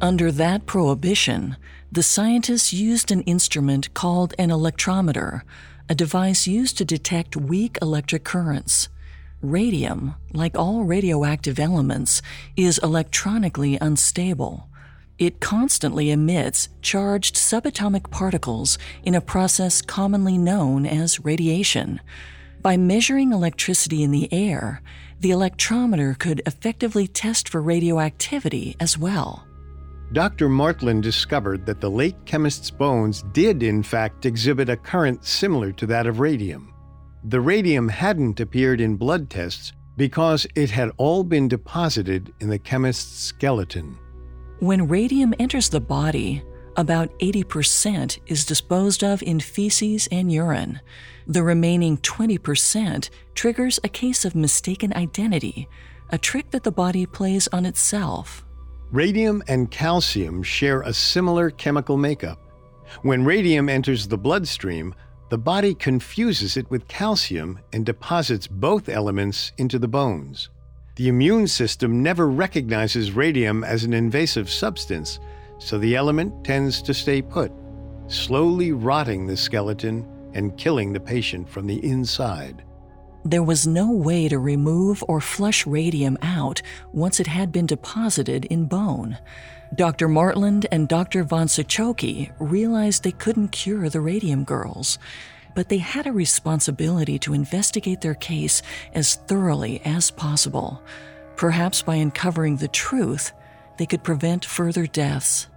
Under 0.00 0.32
that 0.32 0.66
prohibition, 0.66 1.56
the 1.90 2.02
scientists 2.02 2.72
used 2.72 3.12
an 3.12 3.22
instrument 3.22 3.94
called 3.94 4.34
an 4.38 4.50
electrometer, 4.50 5.42
a 5.88 5.94
device 5.94 6.46
used 6.46 6.76
to 6.78 6.84
detect 6.84 7.36
weak 7.36 7.78
electric 7.80 8.24
currents. 8.24 8.88
Radium, 9.40 10.14
like 10.32 10.58
all 10.58 10.84
radioactive 10.84 11.58
elements, 11.58 12.20
is 12.56 12.78
electronically 12.82 13.78
unstable. 13.80 14.68
It 15.18 15.40
constantly 15.40 16.10
emits 16.10 16.68
charged 16.82 17.36
subatomic 17.36 18.10
particles 18.10 18.78
in 19.04 19.14
a 19.14 19.20
process 19.20 19.80
commonly 19.80 20.36
known 20.36 20.86
as 20.86 21.24
radiation. 21.24 22.00
By 22.62 22.76
measuring 22.76 23.32
electricity 23.32 24.02
in 24.02 24.10
the 24.10 24.32
air, 24.32 24.82
the 25.20 25.30
electrometer 25.30 26.18
could 26.18 26.42
effectively 26.46 27.06
test 27.06 27.48
for 27.48 27.62
radioactivity 27.62 28.74
as 28.80 28.98
well. 28.98 29.46
Dr. 30.12 30.48
Martland 30.48 31.02
discovered 31.02 31.64
that 31.66 31.80
the 31.80 31.90
late 31.90 32.16
chemist's 32.24 32.70
bones 32.70 33.22
did, 33.32 33.62
in 33.62 33.82
fact, 33.82 34.26
exhibit 34.26 34.68
a 34.68 34.76
current 34.76 35.24
similar 35.24 35.72
to 35.72 35.86
that 35.86 36.06
of 36.06 36.20
radium. 36.20 36.74
The 37.24 37.40
radium 37.40 37.88
hadn't 37.88 38.40
appeared 38.40 38.80
in 38.80 38.96
blood 38.96 39.30
tests 39.30 39.72
because 39.96 40.46
it 40.54 40.70
had 40.70 40.90
all 40.96 41.22
been 41.24 41.48
deposited 41.48 42.34
in 42.40 42.48
the 42.48 42.58
chemist's 42.58 43.16
skeleton. 43.16 43.96
When 44.60 44.88
radium 44.88 45.34
enters 45.38 45.68
the 45.68 45.80
body, 45.80 46.42
about 46.76 47.16
80% 47.18 48.18
is 48.26 48.44
disposed 48.44 49.02
of 49.02 49.22
in 49.22 49.40
feces 49.40 50.08
and 50.12 50.32
urine. 50.32 50.80
The 51.26 51.42
remaining 51.42 51.98
20% 51.98 53.10
triggers 53.34 53.80
a 53.82 53.88
case 53.88 54.24
of 54.24 54.34
mistaken 54.34 54.92
identity, 54.94 55.68
a 56.10 56.18
trick 56.18 56.50
that 56.52 56.62
the 56.62 56.72
body 56.72 57.04
plays 57.04 57.48
on 57.48 57.66
itself. 57.66 58.44
Radium 58.92 59.42
and 59.48 59.70
calcium 59.70 60.42
share 60.42 60.82
a 60.82 60.92
similar 60.92 61.50
chemical 61.50 61.96
makeup. 61.96 62.38
When 63.02 63.24
radium 63.24 63.68
enters 63.68 64.06
the 64.06 64.18
bloodstream, 64.18 64.94
the 65.30 65.38
body 65.38 65.74
confuses 65.74 66.56
it 66.56 66.70
with 66.70 66.86
calcium 66.86 67.58
and 67.72 67.84
deposits 67.84 68.46
both 68.46 68.88
elements 68.88 69.52
into 69.58 69.80
the 69.80 69.88
bones. 69.88 70.50
The 70.96 71.08
immune 71.08 71.48
system 71.48 72.04
never 72.04 72.28
recognizes 72.28 73.10
radium 73.10 73.64
as 73.64 73.82
an 73.82 73.92
invasive 73.92 74.48
substance, 74.48 75.18
so 75.58 75.76
the 75.76 75.96
element 75.96 76.44
tends 76.44 76.80
to 76.82 76.94
stay 76.94 77.20
put, 77.20 77.50
slowly 78.06 78.70
rotting 78.70 79.26
the 79.26 79.36
skeleton 79.36 80.06
and 80.34 80.56
killing 80.56 80.92
the 80.92 81.00
patient 81.00 81.48
from 81.48 81.66
the 81.66 81.84
inside. 81.84 82.62
There 83.24 83.42
was 83.42 83.66
no 83.66 83.90
way 83.90 84.28
to 84.28 84.38
remove 84.38 85.02
or 85.08 85.20
flush 85.20 85.66
radium 85.66 86.16
out 86.22 86.62
once 86.92 87.18
it 87.18 87.26
had 87.26 87.50
been 87.50 87.66
deposited 87.66 88.44
in 88.44 88.66
bone. 88.66 89.18
Dr. 89.74 90.06
Martland 90.06 90.66
and 90.70 90.86
Dr. 90.86 91.24
von 91.24 91.48
Sochocky 91.48 92.30
realized 92.38 93.02
they 93.02 93.10
couldn't 93.10 93.48
cure 93.48 93.88
the 93.88 94.00
radium 94.00 94.44
girls 94.44 94.98
but 95.54 95.68
they 95.68 95.78
had 95.78 96.06
a 96.06 96.12
responsibility 96.12 97.18
to 97.20 97.34
investigate 97.34 98.00
their 98.00 98.14
case 98.14 98.62
as 98.92 99.14
thoroughly 99.14 99.80
as 99.84 100.10
possible. 100.10 100.82
Perhaps 101.36 101.82
by 101.82 101.96
uncovering 101.96 102.56
the 102.56 102.68
truth, 102.68 103.32
they 103.78 103.86
could 103.86 104.02
prevent 104.02 104.44
further 104.44 104.86
deaths. 104.86 105.48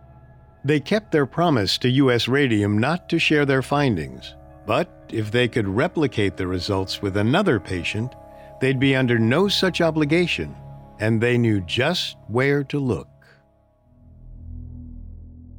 They 0.64 0.80
kept 0.80 1.12
their 1.12 1.26
promise 1.26 1.78
to 1.80 1.90
U.S. 1.90 2.28
Radium 2.28 2.78
not 2.78 3.10
to 3.10 3.20
share 3.20 3.46
their 3.46 3.62
findings, 3.62 4.36
but 4.66 4.90
if 5.10 5.32
they 5.32 5.48
could 5.48 5.68
replicate 5.68 6.36
the 6.36 6.48
results 6.48 7.02
with 7.02 7.18
another 7.18 7.60
patient, 7.60 8.16
they'd 8.60 8.80
be 8.80 8.96
under 8.96 9.18
no 9.20 9.48
such 9.48 9.82
obligation, 9.82 10.56
and 11.00 11.22
they 11.22 11.38
knew 11.38 11.62
just 11.62 12.18
where 12.28 12.64
to 12.66 12.80
look. 12.80 13.08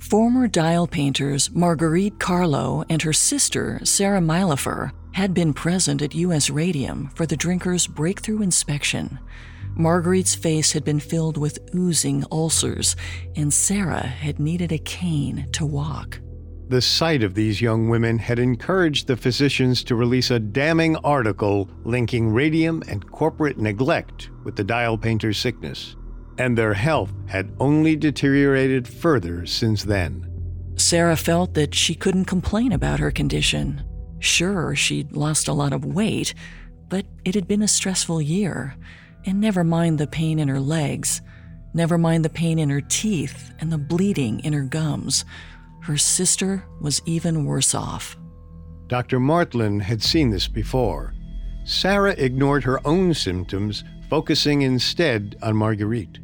Former 0.08 0.48
dial 0.48 0.86
painters 0.86 1.50
Marguerite 1.50 2.18
Carlough 2.18 2.82
and 2.88 3.02
her 3.02 3.12
sister, 3.12 3.78
Sarah 3.84 4.22
Maillefer, 4.22 4.92
had 5.12 5.34
been 5.34 5.52
present 5.52 6.00
at 6.00 6.14
U.S. 6.14 6.48
Radium 6.48 7.10
for 7.14 7.26
the 7.26 7.36
Drinkers' 7.36 7.86
breakthrough 7.86 8.40
inspection. 8.40 9.18
Marguerite's 9.76 10.34
face 10.34 10.72
had 10.72 10.82
been 10.82 10.98
filled 10.98 11.36
with 11.36 11.58
oozing 11.74 12.24
ulcers, 12.32 12.96
and 13.36 13.52
Sarah 13.52 14.06
had 14.06 14.40
needed 14.40 14.72
a 14.72 14.78
cane 14.78 15.46
to 15.52 15.66
walk. 15.66 16.20
The 16.68 16.80
sight 16.80 17.22
of 17.22 17.34
these 17.34 17.60
young 17.60 17.90
women 17.90 18.16
had 18.16 18.38
encouraged 18.38 19.08
the 19.08 19.16
physicians 19.16 19.84
to 19.84 19.94
release 19.94 20.30
a 20.30 20.40
damning 20.40 20.96
article 21.04 21.68
linking 21.84 22.30
radium 22.30 22.82
and 22.88 23.06
corporate 23.10 23.58
neglect 23.58 24.30
with 24.44 24.56
the 24.56 24.64
dial 24.64 24.96
painter's 24.96 25.36
sickness, 25.36 25.96
and 26.38 26.56
their 26.56 26.74
health 26.74 27.12
had 27.26 27.50
only 27.60 27.96
deteriorated 27.96 28.86
further 28.86 29.44
since 29.44 29.84
then. 29.84 30.24
Sarah 30.76 31.16
felt 31.16 31.54
that 31.54 31.74
she 31.74 31.94
couldn't 31.94 32.26
complain 32.26 32.72
about 32.72 33.00
her 33.00 33.10
condition. 33.10 33.84
Sure, 34.20 34.74
she'd 34.74 35.12
lost 35.12 35.48
a 35.48 35.52
lot 35.52 35.72
of 35.72 35.84
weight, 35.84 36.34
but 36.88 37.04
it 37.24 37.34
had 37.34 37.48
been 37.48 37.62
a 37.62 37.68
stressful 37.68 38.22
year. 38.22 38.76
And 39.26 39.40
never 39.40 39.64
mind 39.64 39.98
the 39.98 40.06
pain 40.06 40.38
in 40.38 40.48
her 40.48 40.60
legs, 40.60 41.20
never 41.74 41.98
mind 41.98 42.24
the 42.24 42.30
pain 42.30 42.58
in 42.58 42.70
her 42.70 42.80
teeth 42.80 43.52
and 43.58 43.72
the 43.72 43.78
bleeding 43.78 44.40
in 44.40 44.52
her 44.52 44.62
gums. 44.62 45.24
Her 45.82 45.98
sister 45.98 46.64
was 46.80 47.02
even 47.04 47.44
worse 47.44 47.74
off. 47.74 48.16
Dr. 48.86 49.20
Martland 49.20 49.82
had 49.82 50.02
seen 50.02 50.30
this 50.30 50.48
before. 50.48 51.12
Sarah 51.64 52.14
ignored 52.16 52.64
her 52.64 52.80
own 52.86 53.12
symptoms, 53.12 53.84
focusing 54.08 54.62
instead 54.62 55.36
on 55.42 55.56
Marguerite. 55.56 56.18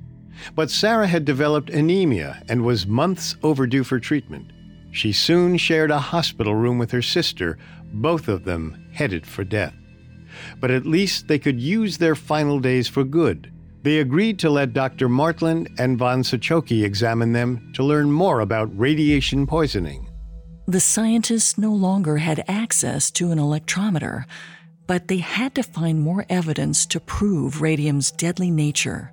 But 0.54 0.70
Sarah 0.70 1.06
had 1.06 1.24
developed 1.24 1.70
anemia 1.70 2.42
and 2.48 2.64
was 2.64 2.86
months 2.86 3.36
overdue 3.42 3.84
for 3.84 3.98
treatment. 4.00 4.50
She 4.90 5.12
soon 5.12 5.56
shared 5.56 5.90
a 5.90 5.98
hospital 5.98 6.54
room 6.54 6.78
with 6.78 6.90
her 6.92 7.02
sister, 7.02 7.58
both 7.92 8.28
of 8.28 8.44
them 8.44 8.88
headed 8.92 9.26
for 9.26 9.44
death. 9.44 9.74
But 10.60 10.70
at 10.70 10.86
least 10.86 11.28
they 11.28 11.38
could 11.38 11.60
use 11.60 11.98
their 11.98 12.14
final 12.14 12.60
days 12.60 12.88
for 12.88 13.04
good. 13.04 13.52
They 13.82 13.98
agreed 13.98 14.38
to 14.38 14.50
let 14.50 14.72
Dr. 14.72 15.08
Martland 15.08 15.68
and 15.78 15.98
von 15.98 16.22
Sochocky 16.22 16.84
examine 16.84 17.32
them 17.32 17.72
to 17.74 17.84
learn 17.84 18.10
more 18.10 18.40
about 18.40 18.76
radiation 18.78 19.46
poisoning. 19.46 20.08
The 20.66 20.80
scientists 20.80 21.58
no 21.58 21.74
longer 21.74 22.16
had 22.16 22.44
access 22.48 23.10
to 23.12 23.30
an 23.30 23.38
electrometer, 23.38 24.24
but 24.86 25.08
they 25.08 25.18
had 25.18 25.54
to 25.56 25.62
find 25.62 26.00
more 26.00 26.24
evidence 26.30 26.86
to 26.86 27.00
prove 27.00 27.60
radium's 27.60 28.10
deadly 28.10 28.50
nature. 28.50 29.12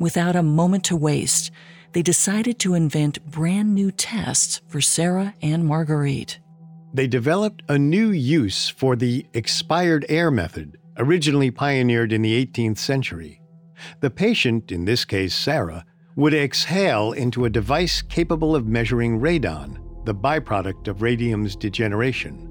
Without 0.00 0.34
a 0.34 0.42
moment 0.42 0.82
to 0.84 0.96
waste, 0.96 1.50
they 1.92 2.00
decided 2.00 2.58
to 2.58 2.72
invent 2.72 3.22
brand 3.30 3.74
new 3.74 3.90
tests 3.90 4.62
for 4.66 4.80
Sarah 4.80 5.34
and 5.42 5.66
Marguerite. 5.66 6.38
They 6.94 7.06
developed 7.06 7.62
a 7.68 7.78
new 7.78 8.10
use 8.10 8.70
for 8.70 8.96
the 8.96 9.26
expired 9.34 10.06
air 10.08 10.30
method, 10.30 10.78
originally 10.96 11.50
pioneered 11.50 12.14
in 12.14 12.22
the 12.22 12.46
18th 12.46 12.78
century. 12.78 13.42
The 14.00 14.08
patient, 14.08 14.72
in 14.72 14.86
this 14.86 15.04
case 15.04 15.34
Sarah, 15.34 15.84
would 16.16 16.32
exhale 16.32 17.12
into 17.12 17.44
a 17.44 17.50
device 17.50 18.00
capable 18.00 18.56
of 18.56 18.66
measuring 18.66 19.20
radon, 19.20 19.78
the 20.06 20.14
byproduct 20.14 20.88
of 20.88 21.02
radium's 21.02 21.54
degeneration. 21.54 22.46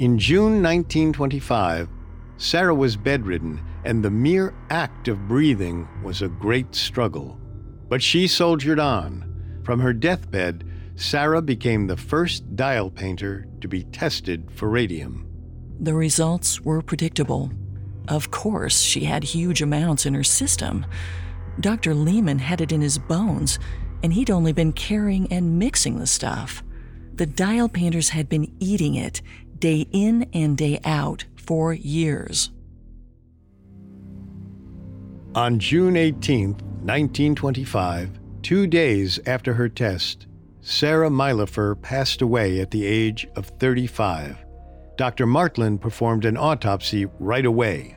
In 0.00 0.18
June 0.18 0.62
1925, 0.62 1.88
Sarah 2.36 2.74
was 2.74 2.94
bedridden, 2.94 3.58
and 3.84 4.04
the 4.04 4.10
mere 4.10 4.54
act 4.70 5.08
of 5.08 5.28
breathing 5.28 5.88
was 6.02 6.22
a 6.22 6.28
great 6.28 6.74
struggle. 6.74 7.38
But 7.88 8.02
she 8.02 8.26
soldiered 8.26 8.78
on. 8.78 9.60
From 9.64 9.80
her 9.80 9.92
deathbed, 9.92 10.64
Sarah 10.96 11.42
became 11.42 11.86
the 11.86 11.96
first 11.96 12.56
dial 12.56 12.90
painter 12.90 13.46
to 13.60 13.68
be 13.68 13.84
tested 13.84 14.50
for 14.52 14.68
radium. 14.68 15.26
The 15.80 15.94
results 15.94 16.60
were 16.60 16.82
predictable. 16.82 17.50
Of 18.06 18.30
course, 18.30 18.80
she 18.80 19.04
had 19.04 19.24
huge 19.24 19.62
amounts 19.62 20.04
in 20.04 20.14
her 20.14 20.24
system. 20.24 20.84
Dr. 21.58 21.94
Leman 21.94 22.38
had 22.38 22.60
it 22.60 22.72
in 22.72 22.80
his 22.80 22.98
bones, 22.98 23.58
and 24.02 24.12
he'd 24.12 24.30
only 24.30 24.52
been 24.52 24.72
carrying 24.72 25.32
and 25.32 25.58
mixing 25.58 25.98
the 25.98 26.06
stuff. 26.06 26.62
The 27.14 27.26
dial 27.26 27.68
painters 27.68 28.10
had 28.10 28.28
been 28.28 28.52
eating 28.60 28.94
it 28.94 29.22
day 29.58 29.86
in 29.90 30.28
and 30.32 30.56
day 30.56 30.80
out 30.84 31.24
for 31.36 31.72
years. 31.72 32.50
On 35.36 35.60
June 35.60 35.96
18, 35.96 36.54
1925, 36.54 38.18
two 38.42 38.66
days 38.66 39.20
after 39.26 39.54
her 39.54 39.68
test, 39.68 40.26
Sarah 40.60 41.08
Maillefer 41.08 41.80
passed 41.80 42.20
away 42.20 42.58
at 42.58 42.72
the 42.72 42.84
age 42.84 43.28
of 43.36 43.46
35. 43.46 44.44
Dr. 44.96 45.26
Martland 45.26 45.80
performed 45.80 46.24
an 46.24 46.36
autopsy 46.36 47.06
right 47.20 47.46
away. 47.46 47.96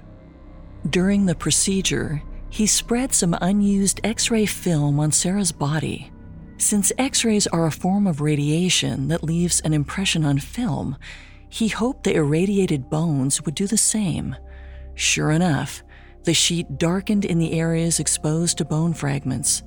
During 0.87 1.25
the 1.25 1.33
procedure, 1.33 2.21
he 2.51 2.67
spread 2.67 3.15
some 3.15 3.35
unused 3.41 3.99
X 4.03 4.29
ray 4.29 4.45
film 4.45 4.99
on 4.99 5.11
Sarah's 5.11 5.51
body. 5.51 6.11
Since 6.59 6.91
X 6.99 7.25
rays 7.25 7.47
are 7.47 7.65
a 7.65 7.71
form 7.71 8.05
of 8.05 8.21
radiation 8.21 9.07
that 9.07 9.23
leaves 9.23 9.59
an 9.61 9.73
impression 9.73 10.23
on 10.23 10.37
film, 10.37 10.97
he 11.49 11.69
hoped 11.69 12.03
the 12.03 12.13
irradiated 12.13 12.91
bones 12.91 13.43
would 13.43 13.55
do 13.55 13.65
the 13.65 13.75
same. 13.75 14.35
Sure 14.93 15.31
enough, 15.31 15.83
the 16.23 16.33
sheet 16.33 16.77
darkened 16.77 17.25
in 17.25 17.37
the 17.37 17.53
areas 17.53 17.99
exposed 17.99 18.57
to 18.57 18.65
bone 18.65 18.93
fragments. 18.93 19.63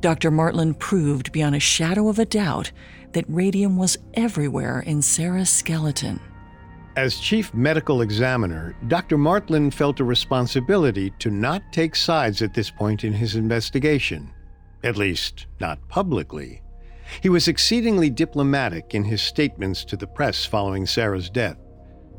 Dr. 0.00 0.30
Martland 0.30 0.78
proved 0.78 1.30
beyond 1.32 1.54
a 1.54 1.60
shadow 1.60 2.08
of 2.08 2.18
a 2.18 2.24
doubt 2.24 2.72
that 3.12 3.24
radium 3.28 3.76
was 3.76 3.98
everywhere 4.14 4.80
in 4.80 5.02
Sarah's 5.02 5.50
skeleton. 5.50 6.20
As 6.96 7.20
chief 7.20 7.54
medical 7.54 8.02
examiner, 8.02 8.74
Dr. 8.88 9.16
Martland 9.16 9.74
felt 9.74 10.00
a 10.00 10.04
responsibility 10.04 11.12
to 11.18 11.30
not 11.30 11.62
take 11.72 11.94
sides 11.94 12.42
at 12.42 12.54
this 12.54 12.70
point 12.70 13.04
in 13.04 13.12
his 13.12 13.36
investigation, 13.36 14.32
at 14.82 14.96
least, 14.96 15.46
not 15.60 15.78
publicly. 15.88 16.62
He 17.22 17.28
was 17.28 17.48
exceedingly 17.48 18.10
diplomatic 18.10 18.94
in 18.94 19.04
his 19.04 19.22
statements 19.22 19.84
to 19.84 19.96
the 19.96 20.06
press 20.06 20.44
following 20.44 20.86
Sarah's 20.86 21.30
death. 21.30 21.56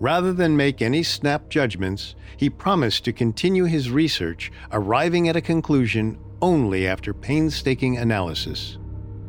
Rather 0.01 0.33
than 0.33 0.57
make 0.57 0.81
any 0.81 1.03
snap 1.03 1.47
judgments, 1.47 2.15
he 2.35 2.49
promised 2.49 3.05
to 3.05 3.13
continue 3.13 3.65
his 3.65 3.91
research, 3.91 4.51
arriving 4.71 5.29
at 5.29 5.35
a 5.35 5.41
conclusion 5.41 6.17
only 6.41 6.87
after 6.87 7.13
painstaking 7.13 7.99
analysis. 7.99 8.79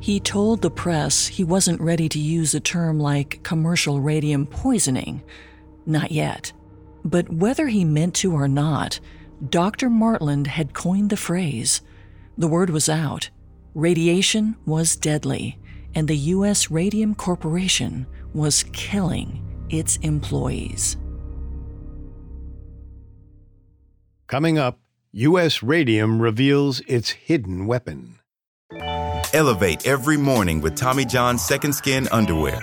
He 0.00 0.18
told 0.18 0.62
the 0.62 0.70
press 0.70 1.26
he 1.26 1.44
wasn't 1.44 1.82
ready 1.82 2.08
to 2.08 2.18
use 2.18 2.54
a 2.54 2.60
term 2.60 2.98
like 2.98 3.42
commercial 3.42 4.00
radium 4.00 4.46
poisoning. 4.46 5.22
Not 5.84 6.10
yet. 6.10 6.54
But 7.04 7.30
whether 7.30 7.68
he 7.68 7.84
meant 7.84 8.14
to 8.16 8.32
or 8.32 8.48
not, 8.48 8.98
Dr. 9.46 9.90
Martland 9.90 10.46
had 10.46 10.72
coined 10.72 11.10
the 11.10 11.18
phrase. 11.18 11.82
The 12.38 12.48
word 12.48 12.70
was 12.70 12.88
out. 12.88 13.28
Radiation 13.74 14.56
was 14.64 14.96
deadly, 14.96 15.58
and 15.94 16.08
the 16.08 16.16
U.S. 16.16 16.70
Radium 16.70 17.14
Corporation 17.14 18.06
was 18.32 18.64
killing 18.72 19.51
its 19.72 19.96
employees. 19.98 20.96
Coming 24.28 24.58
up, 24.58 24.78
U.S. 25.12 25.62
Radium 25.62 26.22
reveals 26.22 26.80
its 26.86 27.10
hidden 27.10 27.66
weapon. 27.66 28.18
Elevate 29.34 29.86
every 29.86 30.16
morning 30.16 30.60
with 30.60 30.74
Tommy 30.74 31.04
John's 31.04 31.44
Second 31.44 31.74
Skin 31.74 32.08
Underwear. 32.12 32.62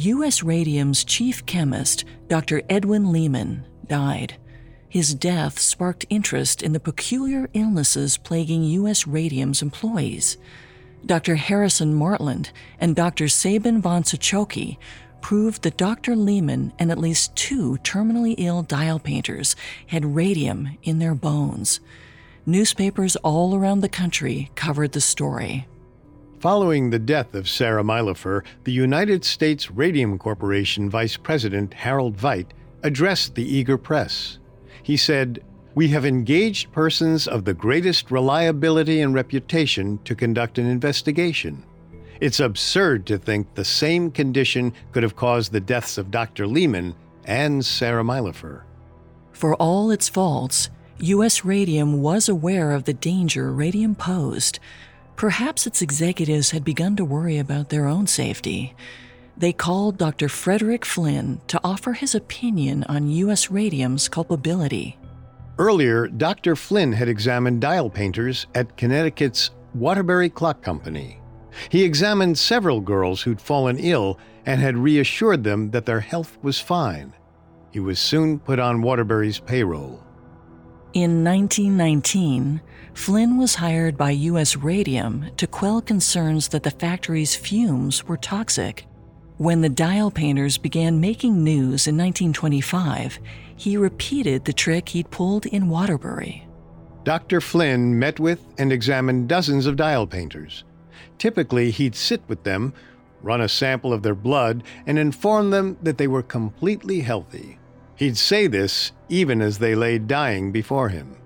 U.S. 0.00 0.42
Radium's 0.42 1.04
chief 1.04 1.44
chemist, 1.44 2.06
Dr. 2.28 2.62
Edwin 2.70 3.12
Leman, 3.12 3.66
died. 3.86 4.36
His 4.88 5.14
death 5.14 5.58
sparked 5.58 6.06
interest 6.08 6.62
in 6.62 6.72
the 6.72 6.80
peculiar 6.80 7.50
illnesses 7.52 8.16
plaguing 8.16 8.64
U.S. 8.64 9.06
Radium's 9.06 9.60
employees. 9.60 10.38
Dr. 11.04 11.36
Harrison 11.36 11.94
Martland 11.94 12.50
and 12.80 12.96
Dr. 12.96 13.28
Sabin 13.28 13.82
von 13.82 14.02
Sochocky 14.02 14.78
proved 15.20 15.62
that 15.62 15.76
Dr. 15.76 16.16
Leman 16.16 16.72
and 16.78 16.90
at 16.90 16.98
least 16.98 17.36
two 17.36 17.76
terminally 17.82 18.34
ill 18.38 18.62
dial 18.62 18.98
painters 18.98 19.54
had 19.88 20.14
radium 20.14 20.78
in 20.82 20.98
their 20.98 21.14
bones. 21.14 21.78
Newspapers 22.46 23.16
all 23.16 23.54
around 23.54 23.80
the 23.80 23.88
country 23.88 24.50
covered 24.54 24.92
the 24.92 25.00
story. 25.00 25.66
Following 26.40 26.88
the 26.88 26.98
death 26.98 27.34
of 27.34 27.50
Sarah 27.50 27.82
Maillefer, 27.82 28.42
the 28.64 28.72
United 28.72 29.26
States 29.26 29.70
Radium 29.70 30.18
Corporation 30.18 30.88
Vice 30.88 31.18
President 31.18 31.74
Harold 31.74 32.16
Veit 32.16 32.46
addressed 32.82 33.34
the 33.34 33.44
eager 33.44 33.76
press. 33.76 34.38
He 34.82 34.96
said, 34.96 35.44
We 35.74 35.88
have 35.88 36.06
engaged 36.06 36.72
persons 36.72 37.28
of 37.28 37.44
the 37.44 37.52
greatest 37.52 38.10
reliability 38.10 39.02
and 39.02 39.12
reputation 39.12 39.98
to 40.04 40.14
conduct 40.14 40.56
an 40.56 40.64
investigation. 40.64 41.62
It's 42.22 42.40
absurd 42.40 43.04
to 43.08 43.18
think 43.18 43.54
the 43.54 43.62
same 43.62 44.10
condition 44.10 44.72
could 44.92 45.02
have 45.02 45.16
caused 45.16 45.52
the 45.52 45.60
deaths 45.60 45.98
of 45.98 46.10
Dr. 46.10 46.46
Leman 46.46 46.94
and 47.26 47.62
Sarah 47.62 48.02
Maillefer. 48.02 48.62
For 49.32 49.54
all 49.56 49.90
its 49.90 50.08
faults, 50.08 50.70
U.S. 51.00 51.44
Radium 51.44 52.00
was 52.00 52.30
aware 52.30 52.72
of 52.72 52.84
the 52.84 52.94
danger 52.94 53.52
radium 53.52 53.94
posed 53.94 54.58
Perhaps 55.20 55.66
its 55.66 55.82
executives 55.82 56.52
had 56.52 56.64
begun 56.64 56.96
to 56.96 57.04
worry 57.04 57.36
about 57.36 57.68
their 57.68 57.84
own 57.84 58.06
safety. 58.06 58.74
They 59.36 59.52
called 59.52 59.98
Dr. 59.98 60.30
Frederick 60.30 60.82
Flinn 60.86 61.42
to 61.48 61.60
offer 61.62 61.92
his 61.92 62.14
opinion 62.14 62.84
on 62.84 63.10
U.S. 63.10 63.50
Radium's 63.50 64.08
culpability. 64.08 64.96
Earlier, 65.58 66.08
Dr. 66.08 66.56
Flinn 66.56 66.92
had 66.92 67.06
examined 67.06 67.60
dial 67.60 67.90
painters 67.90 68.46
at 68.54 68.78
Connecticut's 68.78 69.50
Waterbury 69.74 70.30
Clock 70.30 70.62
Company. 70.62 71.20
He 71.68 71.84
examined 71.84 72.38
several 72.38 72.80
girls 72.80 73.20
who'd 73.20 73.42
fallen 73.42 73.76
ill 73.76 74.18
and 74.46 74.58
had 74.58 74.78
reassured 74.78 75.44
them 75.44 75.70
that 75.72 75.84
their 75.84 76.00
health 76.00 76.38
was 76.40 76.58
fine. 76.58 77.12
He 77.72 77.80
was 77.80 77.98
soon 77.98 78.38
put 78.38 78.58
on 78.58 78.80
Waterbury's 78.80 79.38
payroll. 79.38 80.02
In 80.92 81.22
1919, 81.22 82.60
Flinn 82.94 83.38
was 83.38 83.54
hired 83.54 83.96
by 83.96 84.10
U.S. 84.10 84.56
Radium 84.56 85.30
to 85.36 85.46
quell 85.46 85.80
concerns 85.80 86.48
that 86.48 86.64
the 86.64 86.72
factory's 86.72 87.36
fumes 87.36 88.08
were 88.08 88.16
toxic. 88.16 88.86
When 89.36 89.60
the 89.60 89.68
dial 89.68 90.10
painters 90.10 90.58
began 90.58 91.00
making 91.00 91.44
news 91.44 91.86
in 91.86 91.96
1925, 91.96 93.20
he 93.54 93.76
repeated 93.76 94.44
the 94.44 94.52
trick 94.52 94.88
he'd 94.88 95.12
pulled 95.12 95.46
in 95.46 95.68
Waterbury. 95.68 96.48
Dr. 97.04 97.40
Flinn 97.40 97.96
met 97.96 98.18
with 98.18 98.44
and 98.58 98.72
examined 98.72 99.28
dozens 99.28 99.66
of 99.66 99.76
dial 99.76 100.08
painters. 100.08 100.64
Typically, 101.18 101.70
he'd 101.70 101.94
sit 101.94 102.20
with 102.26 102.42
them, 102.42 102.74
run 103.22 103.40
a 103.40 103.48
sample 103.48 103.92
of 103.92 104.02
their 104.02 104.16
blood, 104.16 104.64
and 104.88 104.98
inform 104.98 105.50
them 105.50 105.78
that 105.82 105.98
they 105.98 106.08
were 106.08 106.24
completely 106.24 106.98
healthy. 106.98 107.59
He'd 108.00 108.16
say 108.16 108.46
this 108.46 108.92
even 109.10 109.42
as 109.42 109.58
they 109.58 109.74
lay 109.74 109.98
dying 109.98 110.52
before 110.52 110.88
him. 110.88 111.18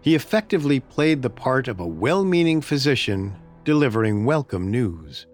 He 0.00 0.16
effectively 0.16 0.80
played 0.80 1.22
the 1.22 1.30
part 1.30 1.68
of 1.68 1.78
a 1.78 1.86
well 1.86 2.24
meaning 2.24 2.60
physician 2.60 3.36
delivering 3.62 4.24
welcome 4.24 4.68
news. 4.68 5.28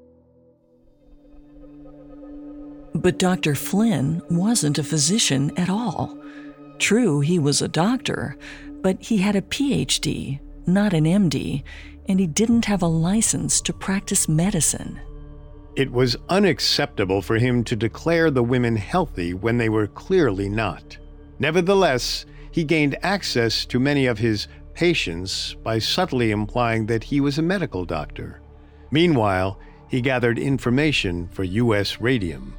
But 2.95 3.19
Dr. 3.19 3.55
Flinn 3.55 4.21
wasn't 4.29 4.77
a 4.77 4.85
physician 4.85 5.51
at 5.57 5.71
all. 5.71 6.19
True, 6.79 7.21
he 7.21 7.39
was 7.39 7.63
a 7.63 7.69
doctor, 7.69 8.37
but 8.83 9.03
he 9.03 9.17
had 9.17 9.35
a 9.35 9.41
PhD, 9.41 10.41
not 10.67 10.93
an 10.93 11.05
MD, 11.05 11.63
and 12.07 12.21
he 12.21 12.27
didn't 12.27 12.67
have 12.67 12.83
a 12.83 12.87
license 12.87 13.63
to 13.63 13.73
practice 13.73 14.29
medicine. 14.29 15.01
It 15.75 15.91
was 15.91 16.17
unacceptable 16.29 17.23
for 17.23 17.39
him 17.39 17.65
to 17.65 17.77
declare 17.77 18.31
the 18.31 18.43
women 18.43 18.77
healthy 18.77 19.33
when 19.33 19.57
they 19.57 19.69
were 19.69 19.87
clearly 19.87 20.49
not. 20.49 20.99
Nevertheless, 21.39 22.27
he 22.51 22.65
gained 22.65 22.99
access 23.03 23.65
to 23.67 23.81
many 23.81 24.07
of 24.07 24.19
his 24.19 24.49
patients 24.75 25.55
by 25.63 25.79
subtly 25.79 26.31
implying 26.31 26.87
that 26.87 27.05
he 27.05 27.21
was 27.21 27.39
a 27.39 27.43
medical 27.43 27.85
doctor. 27.85 28.41
Meanwhile, 28.91 29.59
he 29.89 30.01
gathered 30.01 30.39
information 30.39 31.29
for 31.29 31.45
U.S. 31.45 32.01
Radium. 32.01 32.55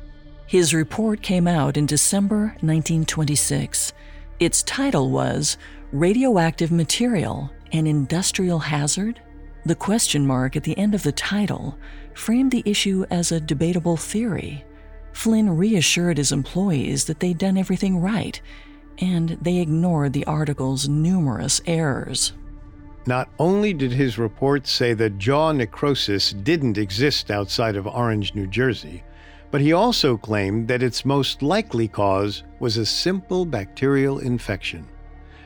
His 0.47 0.73
report 0.73 1.21
came 1.21 1.47
out 1.47 1.78
in 1.78 1.86
December 1.86 2.56
1926. 2.62 3.93
Its 4.39 4.63
title 4.63 5.12
was 5.12 5.58
Radioactive 5.91 6.71
Material 6.71 7.52
An 7.71 7.88
Industrial 7.88 8.60
Hazard? 8.60 9.21
The 9.65 9.76
question 9.76 10.28
mark 10.28 10.58
at 10.58 10.63
the 10.63 10.78
end 10.78 10.93
of 10.93 11.04
the 11.04 11.13
title 11.13 11.78
framed 12.13 12.52
the 12.52 12.63
issue 12.65 13.06
as 13.10 13.32
a 13.32 13.39
debatable 13.39 13.95
theory. 13.95 14.65
Flinn 15.13 15.56
reassured 15.56 16.17
his 16.17 16.32
employees 16.34 17.06
that 17.06 17.21
they'd 17.21 17.38
done 17.38 17.58
everything 17.58 17.99
right, 17.99 18.41
and 18.97 19.38
they 19.41 19.58
ignored 19.60 20.12
the 20.13 20.26
article's 20.26 20.89
numerous 20.89 21.62
errors. 21.65 22.34
Not 23.06 23.30
only 23.39 23.73
did 23.73 23.91
his 23.91 24.17
report 24.17 24.67
say 24.67 24.93
that 24.93 25.17
jaw 25.17 25.52
necrosis 25.52 26.32
didn't 26.32 26.78
exist 26.78 27.32
outside 27.32 27.76
of 27.76 27.88
Orange, 27.88 28.34
New 28.34 28.47
Jersey, 28.47 29.04
but 29.52 29.62
he 29.62 29.71
also 29.71 30.17
claimed 30.17 30.67
that 30.67 30.84
its 30.84 31.06
most 31.06 31.41
likely 31.41 31.88
cause 31.88 32.43
was 32.60 32.78
a 32.78 32.86
simple 32.86 33.45
bacterial 33.45 34.19
infection. 34.19 34.88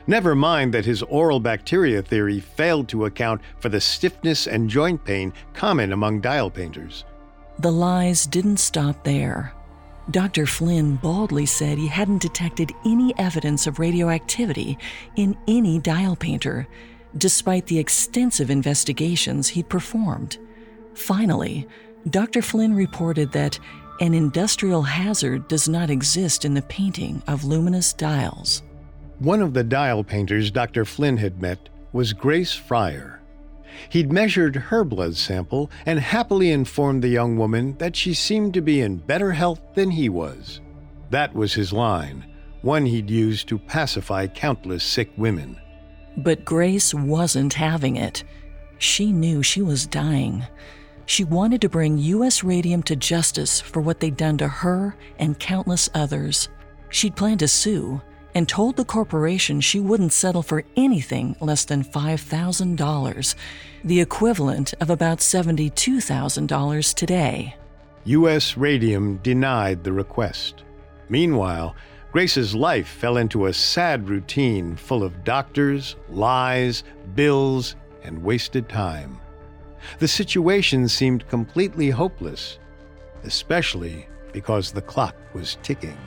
Never 0.08 0.34
mind 0.34 0.72
that 0.72 0.86
his 0.86 1.02
oral 1.02 1.38
bacteria 1.38 2.00
theory 2.00 2.40
failed 2.40 2.88
to 2.88 3.04
account 3.04 3.42
for 3.58 3.68
the 3.68 3.78
stiffness 3.78 4.46
and 4.46 4.70
joint 4.70 5.04
pain 5.04 5.34
common 5.52 5.92
among 5.92 6.22
dial 6.22 6.50
painters. 6.50 7.04
The 7.58 7.70
lies 7.70 8.26
didn't 8.26 8.56
stop 8.56 9.04
there. 9.04 9.52
Dr. 10.10 10.46
Flinn 10.46 10.96
baldly 10.96 11.44
said 11.44 11.76
he 11.76 11.88
hadn't 11.88 12.22
detected 12.22 12.72
any 12.86 13.12
evidence 13.18 13.66
of 13.66 13.78
radioactivity 13.78 14.78
in 15.16 15.36
any 15.46 15.78
dial 15.78 16.16
painter, 16.16 16.66
despite 17.18 17.66
the 17.66 17.78
extensive 17.78 18.48
investigations 18.48 19.48
he'd 19.48 19.68
performed. 19.68 20.38
Finally, 20.94 21.68
Dr. 22.08 22.40
Flinn 22.40 22.74
reported 22.74 23.30
that 23.32 23.58
an 24.00 24.14
industrial 24.14 24.80
hazard 24.80 25.48
does 25.48 25.68
not 25.68 25.90
exist 25.90 26.46
in 26.46 26.54
the 26.54 26.62
painting 26.62 27.22
of 27.26 27.44
luminous 27.44 27.92
dials. 27.92 28.62
One 29.18 29.42
of 29.42 29.52
the 29.52 29.64
dial 29.64 30.04
painters 30.04 30.52
Dr. 30.52 30.84
Flinn 30.84 31.16
had 31.16 31.42
met 31.42 31.68
was 31.92 32.12
Grace 32.12 32.52
Fryer. 32.52 33.20
He'd 33.88 34.12
measured 34.12 34.54
her 34.54 34.84
blood 34.84 35.16
sample 35.16 35.70
and 35.84 35.98
happily 35.98 36.50
informed 36.50 37.02
the 37.02 37.08
young 37.08 37.36
woman 37.36 37.76
that 37.78 37.96
she 37.96 38.14
seemed 38.14 38.54
to 38.54 38.60
be 38.60 38.80
in 38.80 38.96
better 38.96 39.32
health 39.32 39.60
than 39.74 39.90
he 39.90 40.08
was. 40.08 40.60
That 41.10 41.34
was 41.34 41.54
his 41.54 41.72
line, 41.72 42.26
one 42.62 42.86
he'd 42.86 43.10
used 43.10 43.48
to 43.48 43.58
pacify 43.58 44.28
countless 44.28 44.84
sick 44.84 45.10
women. 45.16 45.58
But 46.16 46.44
Grace 46.44 46.94
wasn't 46.94 47.54
having 47.54 47.96
it. 47.96 48.22
She 48.78 49.12
knew 49.12 49.42
she 49.42 49.62
was 49.62 49.86
dying. 49.86 50.46
She 51.06 51.24
wanted 51.24 51.60
to 51.62 51.68
bring 51.68 51.98
U.S. 51.98 52.44
Radium 52.44 52.82
to 52.84 52.94
justice 52.94 53.60
for 53.60 53.80
what 53.80 53.98
they'd 53.98 54.16
done 54.16 54.38
to 54.38 54.48
her 54.48 54.96
and 55.18 55.38
countless 55.38 55.88
others. 55.94 56.48
She'd 56.90 57.16
planned 57.16 57.40
to 57.40 57.48
sue, 57.48 58.00
and 58.34 58.48
told 58.48 58.76
the 58.76 58.84
corporation 58.84 59.60
she 59.60 59.80
wouldn't 59.80 60.12
settle 60.12 60.42
for 60.42 60.64
anything 60.76 61.36
less 61.40 61.64
than 61.64 61.84
$5,000, 61.84 63.34
the 63.84 64.00
equivalent 64.00 64.74
of 64.80 64.90
about 64.90 65.18
$72,000 65.18 66.94
today. 66.94 67.56
U.S. 68.04 68.56
Radium 68.56 69.18
denied 69.18 69.84
the 69.84 69.92
request. 69.92 70.64
Meanwhile, 71.08 71.74
Grace's 72.12 72.54
life 72.54 72.88
fell 72.88 73.18
into 73.18 73.46
a 73.46 73.52
sad 73.52 74.08
routine 74.08 74.76
full 74.76 75.02
of 75.02 75.24
doctors, 75.24 75.96
lies, 76.08 76.84
bills, 77.14 77.76
and 78.02 78.22
wasted 78.22 78.68
time. 78.68 79.20
The 79.98 80.08
situation 80.08 80.88
seemed 80.88 81.28
completely 81.28 81.90
hopeless, 81.90 82.58
especially 83.24 84.08
because 84.32 84.72
the 84.72 84.82
clock 84.82 85.14
was 85.34 85.58
ticking. 85.62 85.98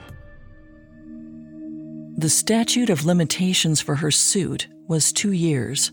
The 2.22 2.30
statute 2.30 2.92
of 2.92 3.04
limitations 3.04 3.82
for 3.82 3.96
her 3.96 4.12
suit 4.12 4.68
was 4.88 5.12
two 5.12 5.32
years. 5.32 5.92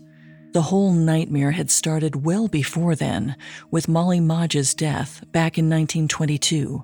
The 0.53 0.61
whole 0.61 0.91
nightmare 0.93 1.49
had 1.49 1.71
started 1.71 2.23
well 2.23 2.47
before 2.47 2.93
then, 2.93 3.35
with 3.71 3.87
Molly 3.87 4.19
Maggia's 4.19 4.75
death 4.75 5.23
back 5.31 5.57
in 5.57 5.65
1922. 5.65 6.83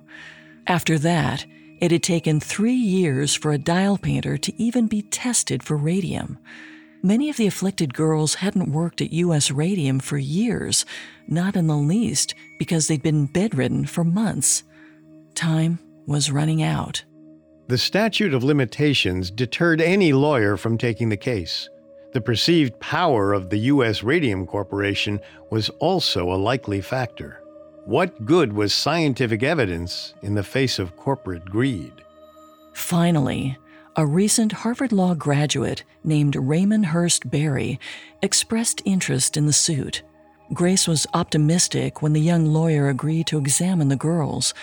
After 0.66 0.98
that, 0.98 1.46
it 1.80 1.92
had 1.92 2.02
taken 2.02 2.40
three 2.40 2.74
years 2.74 3.36
for 3.36 3.52
a 3.52 3.58
dial 3.58 3.96
painter 3.96 4.36
to 4.36 4.60
even 4.60 4.88
be 4.88 5.02
tested 5.02 5.62
for 5.62 5.76
radium. 5.76 6.40
Many 7.04 7.30
of 7.30 7.36
the 7.36 7.46
afflicted 7.46 7.94
girls 7.94 8.34
hadn't 8.34 8.72
worked 8.72 9.00
at 9.00 9.12
U.S. 9.12 9.52
Radium 9.52 10.00
for 10.00 10.18
years, 10.18 10.84
not 11.28 11.54
in 11.54 11.68
the 11.68 11.76
least 11.76 12.34
because 12.58 12.88
they'd 12.88 13.00
been 13.00 13.26
bedridden 13.26 13.86
for 13.86 14.02
months. 14.02 14.64
Time 15.36 15.78
was 16.04 16.32
running 16.32 16.64
out. 16.64 17.04
The 17.68 17.78
statute 17.78 18.32
of 18.32 18.44
limitations 18.44 19.28
deterred 19.28 19.80
any 19.80 20.12
lawyer 20.12 20.56
from 20.56 20.78
taking 20.78 21.08
the 21.08 21.16
case. 21.16 21.68
The 22.12 22.20
perceived 22.20 22.78
power 22.78 23.32
of 23.32 23.50
the 23.50 23.58
U.S. 23.74 24.04
Radium 24.04 24.46
Corporation 24.46 25.20
was 25.50 25.68
also 25.80 26.32
a 26.32 26.38
likely 26.38 26.80
factor. 26.80 27.42
What 27.84 28.24
good 28.24 28.52
was 28.52 28.72
scientific 28.72 29.42
evidence 29.42 30.14
in 30.22 30.34
the 30.34 30.44
face 30.44 30.78
of 30.78 30.96
corporate 30.96 31.44
greed? 31.44 31.92
Finally, 32.72 33.58
a 33.96 34.06
recent 34.06 34.52
Harvard 34.52 34.92
Law 34.92 35.14
graduate 35.14 35.82
named 36.04 36.36
Raymond 36.36 36.86
Hurst 36.86 37.28
Berry 37.30 37.80
expressed 38.22 38.80
interest 38.84 39.36
in 39.36 39.46
the 39.46 39.52
suit. 39.52 40.02
Grace 40.52 40.86
was 40.86 41.08
optimistic 41.14 42.00
when 42.00 42.12
the 42.12 42.20
young 42.20 42.46
lawyer 42.46 42.88
agreed 42.88 43.26
to 43.26 43.38
examine 43.38 43.88
the 43.88 43.96
girls, 43.96 44.54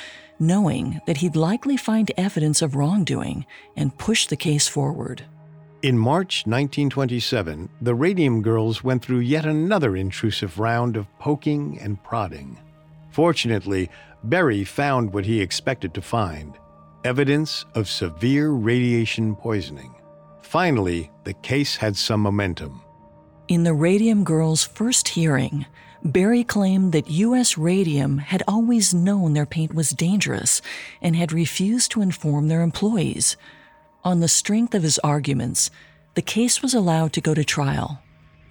knowing 0.48 1.02
that 1.08 1.18
he'd 1.18 1.36
likely 1.36 1.78
find 1.78 2.12
evidence 2.18 2.62
of 2.62 2.76
wrongdoing 2.76 3.46
and 3.76 3.98
push 3.98 4.28
the 4.28 4.36
case 4.36 4.68
forward. 4.68 5.24
In 5.82 5.98
March 5.98 6.46
1927, 6.46 7.70
the 7.82 7.96
Radium 7.96 8.42
Girls 8.42 8.84
went 8.84 9.04
through 9.04 9.20
yet 9.20 9.46
another 9.46 9.96
intrusive 9.96 10.60
round 10.60 10.96
of 10.96 11.08
poking 11.20 11.78
and 11.82 12.02
prodding. 12.04 12.58
Fortunately, 13.12 13.90
Berry 14.24 14.64
found 14.64 15.14
what 15.14 15.26
he 15.26 15.42
expected 15.42 15.94
to 15.94 16.02
find 16.02 16.58
evidence 17.04 17.66
of 17.76 17.90
severe 17.90 18.52
radiation 18.52 19.36
poisoning. 19.36 19.94
Finally, 20.42 21.12
the 21.26 21.34
case 21.34 21.76
had 21.76 21.98
some 21.98 22.22
momentum. 22.22 22.82
In 23.50 23.64
the 23.64 23.74
Radium 23.74 24.24
Girls' 24.24 24.64
first 24.64 25.10
hearing, 25.10 25.66
Berry 26.04 26.44
claimed 26.44 26.92
that 26.92 27.10
U.S. 27.10 27.58
Radium 27.58 28.18
had 28.18 28.44
always 28.46 28.94
known 28.94 29.34
their 29.34 29.46
paint 29.46 29.74
was 29.74 29.92
dangerous 29.92 30.62
and 31.02 31.16
had 31.16 31.32
refused 31.32 31.92
to 31.92 32.02
inform 32.02 32.50
their 32.50 32.62
employees. 32.62 33.38
On 34.04 34.20
the 34.20 34.28
strength 34.28 34.76
of 34.76 34.84
his 34.84 35.00
arguments, 35.00 35.72
the 36.16 36.22
case 36.22 36.62
was 36.62 36.74
allowed 36.74 37.14
to 37.14 37.22
go 37.22 37.34
to 37.34 37.46
trial. 37.46 38.02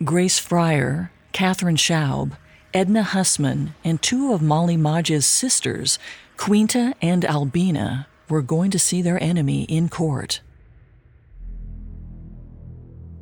Grace 0.03 0.39
Fryer, 0.39 1.13
Catherine 1.33 1.77
Schaub, 1.77 2.33
Edna 2.73 3.03
Hussman 3.03 3.75
and 3.85 4.01
two 4.01 4.33
of 4.33 4.41
Molly 4.41 4.79
Maggia's 4.79 5.27
sisters, 5.27 5.99
Quinta 6.39 6.95
and 7.03 7.23
Albina, 7.27 8.07
were 8.31 8.41
going 8.41 8.71
to 8.71 8.79
see 8.79 9.03
their 9.03 9.23
enemy 9.23 9.65
in 9.65 9.91
court. 9.91 10.41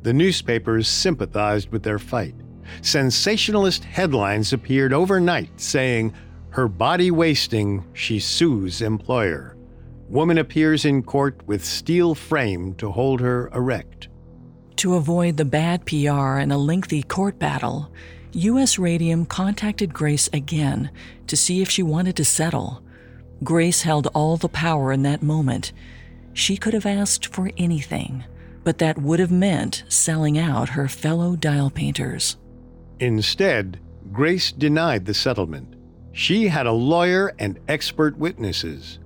The 0.03 0.13
newspapers 0.13 0.87
sympathized 0.87 1.69
with 1.69 1.83
their 1.83 1.99
fight. 1.99 2.33
Sensationalist 2.81 3.83
headlines 3.83 4.53
appeared 4.53 4.93
overnight 4.93 5.59
saying, 5.59 6.13
Her 6.49 6.67
body 6.67 7.11
wasting, 7.11 7.85
she 7.93 8.19
sues 8.19 8.81
employer. 8.81 9.55
Woman 10.09 10.37
appears 10.37 10.83
in 10.83 11.03
court 11.03 11.39
with 11.47 11.63
steel 11.63 12.15
frame 12.15 12.75
to 12.75 12.91
hold 12.91 13.21
her 13.21 13.49
erect. 13.53 14.09
To 14.77 14.95
avoid 14.95 15.37
the 15.37 15.45
bad 15.45 15.85
PR 15.85 16.37
and 16.37 16.51
a 16.51 16.57
lengthy 16.57 17.03
court 17.03 17.39
battle, 17.39 17.91
U.S. 18.33 18.79
Radium 18.79 19.25
contacted 19.25 19.93
Grace 19.93 20.29
again 20.33 20.89
to 21.27 21.37
see 21.37 21.61
if 21.61 21.69
she 21.69 21.83
wanted 21.83 22.15
to 22.15 22.25
settle. 22.25 22.83
Grace 23.43 23.81
held 23.81 24.07
all 24.07 24.37
the 24.37 24.49
power 24.49 24.91
in 24.91 25.03
that 25.03 25.21
moment. 25.21 25.71
She 26.33 26.57
could 26.57 26.73
have 26.73 26.85
asked 26.85 27.25
for 27.25 27.51
anything, 27.57 28.23
but 28.63 28.77
that 28.77 28.97
would 28.97 29.19
have 29.19 29.31
meant 29.31 29.83
selling 29.87 30.37
out 30.37 30.69
her 30.69 30.87
fellow 30.87 31.35
dial 31.35 31.69
painters. 31.69 32.37
Instead, 33.01 33.79
Grace 34.13 34.51
denied 34.51 35.05
the 35.05 35.13
settlement. 35.13 35.75
She 36.11 36.47
had 36.47 36.67
a 36.67 36.71
lawyer 36.71 37.33
and 37.39 37.59
expert 37.67 38.15
witnesses. 38.15 38.99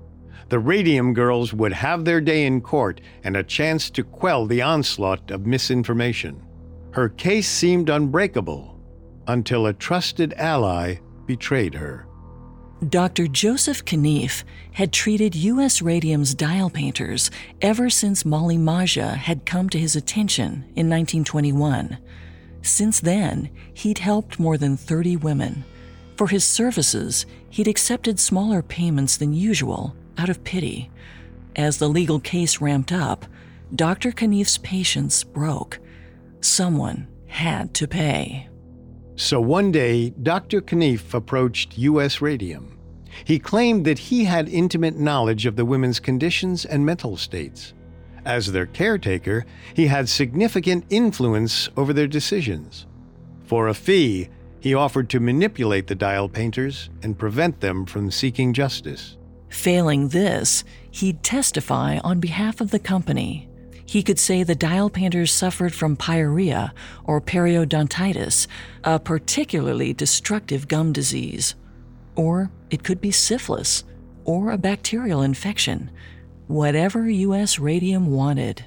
The 0.50 0.60
Radium 0.60 1.14
girls 1.14 1.54
would 1.54 1.72
have 1.72 2.04
their 2.04 2.20
day 2.20 2.46
in 2.46 2.60
court 2.60 3.00
and 3.24 3.38
a 3.38 3.44
chance 3.44 3.90
to 3.92 4.04
quell 4.04 4.46
the 4.46 4.62
onslaught 4.62 5.32
of 5.32 5.48
misinformation. 5.48 6.46
Her 6.92 7.08
case 7.08 7.48
seemed 7.48 7.90
unbreakable 7.90 8.80
until 9.28 9.66
a 9.66 9.74
trusted 9.74 10.34
ally 10.34 10.96
betrayed 11.26 11.74
her. 11.74 12.06
Dr. 12.90 13.28
Joseph 13.28 13.86
Knief 13.86 14.44
had 14.74 14.92
treated 14.92 15.36
U.S. 15.36 15.82
Radium's 15.82 16.36
dial 16.36 16.70
painters 16.70 17.32
ever 17.62 17.90
since 17.90 18.26
Molly 18.26 18.58
Maggia 18.58 19.16
had 19.16 19.46
come 19.46 19.70
to 19.70 19.80
his 19.80 19.96
attention 19.96 20.66
in 20.76 20.90
1921. 20.90 21.98
Since 22.66 23.02
then, 23.02 23.52
he'd 23.76 24.00
helped 24.00 24.40
more 24.40 24.58
than 24.58 24.76
30 24.76 25.18
women. 25.18 25.64
For 26.18 26.28
his 26.28 26.44
services, 26.44 27.28
he'd 27.52 27.68
accepted 27.68 28.20
smaller 28.20 28.64
payments 28.64 29.18
than 29.18 29.36
usual 29.36 29.96
out 30.18 30.30
of 30.30 30.44
pity. 30.44 30.90
As 31.56 31.78
the 31.78 31.88
legal 31.88 32.20
case 32.20 32.60
ramped 32.62 32.92
up, 32.92 33.28
Dr. 33.76 34.12
Knief's 34.12 34.58
patience 34.58 35.24
broke. 35.24 35.80
Someone 36.42 37.08
had 37.28 37.72
to 37.76 37.88
pay. 37.88 38.50
So 39.16 39.40
one 39.40 39.72
day, 39.72 40.10
Dr. 40.24 40.60
Knief 40.60 41.14
approached 41.14 41.78
U.S. 41.78 42.20
Radium. 42.20 42.80
He 43.26 43.38
claimed 43.38 43.86
that 43.86 44.00
he 44.00 44.24
had 44.24 44.50
intimate 44.50 44.98
knowledge 44.98 45.46
of 45.46 45.56
the 45.56 45.66
women's 45.66 46.00
conditions 46.00 46.66
and 46.66 46.84
mental 46.84 47.16
states. 47.16 47.76
As 48.26 48.52
their 48.52 48.66
caretaker, 48.66 49.46
he 49.74 49.88
had 49.88 50.10
significant 50.10 50.86
influence 50.90 51.70
over 51.78 51.94
their 51.94 52.08
decisions. 52.08 52.88
For 53.46 53.68
a 53.68 53.74
fee, 53.74 54.30
he 54.60 54.74
offered 54.74 55.10
to 55.12 55.20
manipulate 55.20 55.88
the 55.88 55.96
dial 55.96 56.28
painters 56.28 56.90
and 57.04 57.18
prevent 57.18 57.60
them 57.60 57.86
from 57.86 58.10
seeking 58.10 58.54
justice. 58.54 59.18
Failing 59.50 60.10
this, 60.10 60.64
he'd 60.90 61.24
testify 61.24 62.00
on 62.00 62.20
behalf 62.20 62.62
of 62.62 62.72
the 62.72 62.80
company 62.80 63.48
he 63.86 64.02
could 64.02 64.20
say 64.20 64.44
the 64.44 64.56
dial 64.56 64.90
painters 64.90 65.32
suffered 65.32 65.74
from 65.74 65.96
pyorrhea 65.96 66.74
or 67.04 67.22
periodontitis, 67.22 68.48
a 68.84 69.00
particularly 69.00 69.94
destructive 69.94 70.68
gum 70.68 70.92
disease. 70.92 71.56
Or 72.16 72.52
it 72.72 72.84
could 72.84 73.00
be 73.00 73.12
syphilis 73.12 73.84
or 74.24 74.52
a 74.52 74.58
bacterial 74.58 75.22
infection, 75.22 75.92
whatever 76.48 77.10
U.S. 77.10 77.60
Radium 77.60 78.12
wanted. 78.12 78.66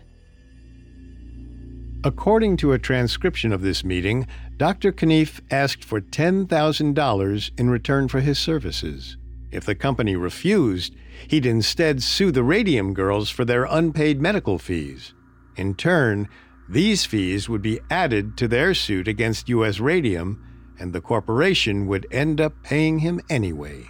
According 2.04 2.58
to 2.58 2.72
a 2.72 2.78
transcription 2.78 3.52
of 3.52 3.62
this 3.62 3.82
meeting, 3.82 4.26
Dr. 4.56 4.92
Knief 4.92 5.40
asked 5.50 5.84
for 5.84 6.00
$10,000 6.00 7.50
in 7.58 7.70
return 7.70 8.08
for 8.08 8.20
his 8.20 8.38
services. 8.38 9.16
If 9.50 9.64
the 9.64 9.74
company 9.74 10.14
refused, 10.14 10.94
he'd 11.28 11.46
instead 11.46 12.02
sue 12.02 12.30
the 12.30 12.44
Radium 12.44 12.94
Girls 12.94 13.30
for 13.30 13.44
their 13.44 13.64
unpaid 13.64 14.20
medical 14.20 14.58
fees. 14.58 15.14
In 15.56 15.74
turn, 15.74 16.28
these 16.68 17.04
fees 17.04 17.48
would 17.48 17.62
be 17.62 17.80
added 17.90 18.36
to 18.36 18.46
their 18.46 18.74
suit 18.74 19.08
against 19.08 19.48
U.S. 19.48 19.80
Radium, 19.80 20.44
and 20.78 20.92
the 20.92 21.00
corporation 21.00 21.86
would 21.86 22.06
end 22.12 22.40
up 22.40 22.62
paying 22.62 23.00
him 23.00 23.20
anyway. 23.28 23.88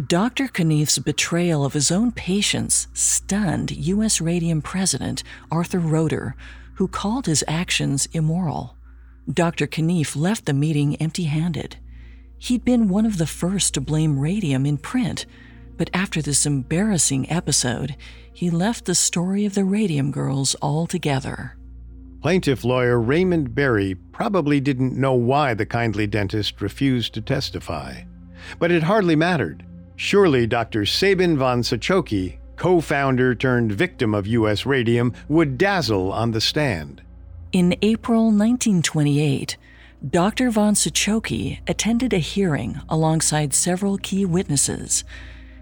Dr. 0.00 0.48
Knief's 0.48 0.98
betrayal 0.98 1.64
of 1.64 1.74
his 1.74 1.90
own 1.90 2.12
patients 2.12 2.88
stunned 2.94 3.70
U.S. 3.70 4.20
Radium 4.20 4.62
President 4.62 5.22
Arthur 5.50 5.78
Roeder, 5.78 6.34
who 6.74 6.88
called 6.88 7.26
his 7.26 7.44
actions 7.46 8.08
immoral. 8.12 8.76
Dr. 9.32 9.66
Knief 9.66 10.16
left 10.16 10.46
the 10.46 10.54
meeting 10.54 10.96
empty 10.96 11.24
handed. 11.24 11.76
He'd 12.38 12.64
been 12.64 12.88
one 12.88 13.06
of 13.06 13.18
the 13.18 13.26
first 13.26 13.74
to 13.74 13.80
blame 13.80 14.18
radium 14.18 14.66
in 14.66 14.78
print, 14.78 15.26
but 15.76 15.90
after 15.94 16.22
this 16.22 16.46
embarrassing 16.46 17.30
episode, 17.30 17.94
he 18.32 18.50
left 18.50 18.86
the 18.86 18.94
story 18.94 19.44
of 19.44 19.54
the 19.54 19.64
Radium 19.64 20.10
Girls 20.10 20.56
altogether. 20.62 21.56
Plaintiff 22.22 22.64
lawyer 22.64 23.00
Raymond 23.00 23.54
Berry 23.54 23.94
probably 23.94 24.58
didn't 24.58 24.96
know 24.96 25.14
why 25.14 25.54
the 25.54 25.66
kindly 25.66 26.06
dentist 26.06 26.60
refused 26.62 27.14
to 27.14 27.20
testify. 27.20 28.02
But 28.58 28.72
it 28.72 28.82
hardly 28.82 29.14
mattered. 29.14 29.64
Surely 30.04 30.48
Dr. 30.48 30.84
Sabin 30.84 31.38
von 31.38 31.62
Sochocky, 31.62 32.38
co 32.56 32.80
founder 32.80 33.36
turned 33.36 33.70
victim 33.70 34.14
of 34.14 34.26
U.S. 34.26 34.66
Radium, 34.66 35.14
would 35.28 35.56
dazzle 35.56 36.12
on 36.12 36.32
the 36.32 36.40
stand. 36.40 37.02
In 37.52 37.76
April 37.82 38.24
1928, 38.24 39.56
Dr. 40.10 40.50
von 40.50 40.74
Sochocky 40.74 41.60
attended 41.68 42.12
a 42.12 42.18
hearing 42.18 42.80
alongside 42.88 43.54
several 43.54 43.96
key 43.96 44.24
witnesses. 44.24 45.04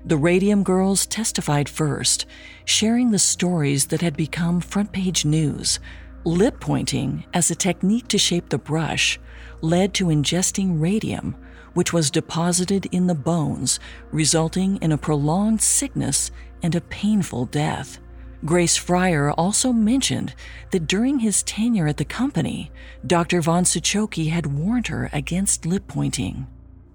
The 0.06 0.16
Radium 0.16 0.62
Girls 0.62 1.04
testified 1.04 1.68
first, 1.68 2.24
sharing 2.64 3.10
the 3.10 3.18
stories 3.18 3.88
that 3.88 4.00
had 4.00 4.16
become 4.16 4.62
front 4.62 4.92
page 4.92 5.26
news. 5.26 5.78
Lip 6.24 6.60
pointing 6.60 7.24
as 7.32 7.50
a 7.50 7.54
technique 7.54 8.06
to 8.08 8.18
shape 8.18 8.50
the 8.50 8.58
brush 8.58 9.18
led 9.62 9.94
to 9.94 10.06
ingesting 10.06 10.78
radium, 10.78 11.34
which 11.72 11.94
was 11.94 12.10
deposited 12.10 12.86
in 12.92 13.06
the 13.06 13.14
bones, 13.14 13.80
resulting 14.12 14.76
in 14.82 14.92
a 14.92 14.98
prolonged 14.98 15.62
sickness 15.62 16.30
and 16.62 16.74
a 16.74 16.80
painful 16.82 17.46
death. 17.46 17.98
Grace 18.44 18.76
Fryer 18.76 19.30
also 19.32 19.72
mentioned 19.72 20.34
that 20.72 20.86
during 20.86 21.20
his 21.20 21.42
tenure 21.42 21.86
at 21.86 21.96
the 21.96 22.04
company, 22.04 22.70
Dr. 23.06 23.40
von 23.40 23.64
Sochocky 23.64 24.30
had 24.30 24.46
warned 24.46 24.88
her 24.88 25.08
against 25.14 25.64
lip 25.64 25.88
pointing. 25.88 26.46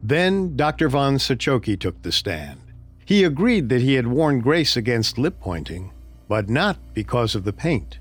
Then 0.04 0.56
Dr. 0.56 0.88
von 0.88 1.16
Sochocky 1.16 1.80
took 1.80 2.00
the 2.04 2.12
stand. 2.12 2.60
He 3.06 3.24
agreed 3.24 3.70
that 3.70 3.82
he 3.82 3.96
had 3.96 4.06
warned 4.06 4.44
Grace 4.44 4.78
against 4.78 5.18
lip 5.18 5.40
pointing, 5.40 5.92
but 6.28 6.48
not 6.48 6.78
because 6.94 7.34
of 7.34 7.44
the 7.44 7.54
paint. 7.54 8.00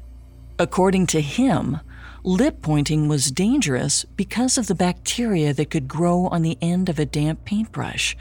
According 0.59 1.07
to 1.09 1.21
him, 1.21 1.81
lip 2.23 2.63
pointing 2.63 3.09
was 3.09 3.33
dangerous 3.33 4.05
because 4.05 4.57
of 4.57 4.69
the 4.69 4.75
bacteria 4.75 5.53
that 5.53 5.71
could 5.71 5.89
grow 5.89 6.27
on 6.29 6.43
the 6.43 6.57
end 6.63 6.89
of 6.89 6.99
a 6.99 7.07
damp 7.07 7.45
paintbrush. 7.45 8.17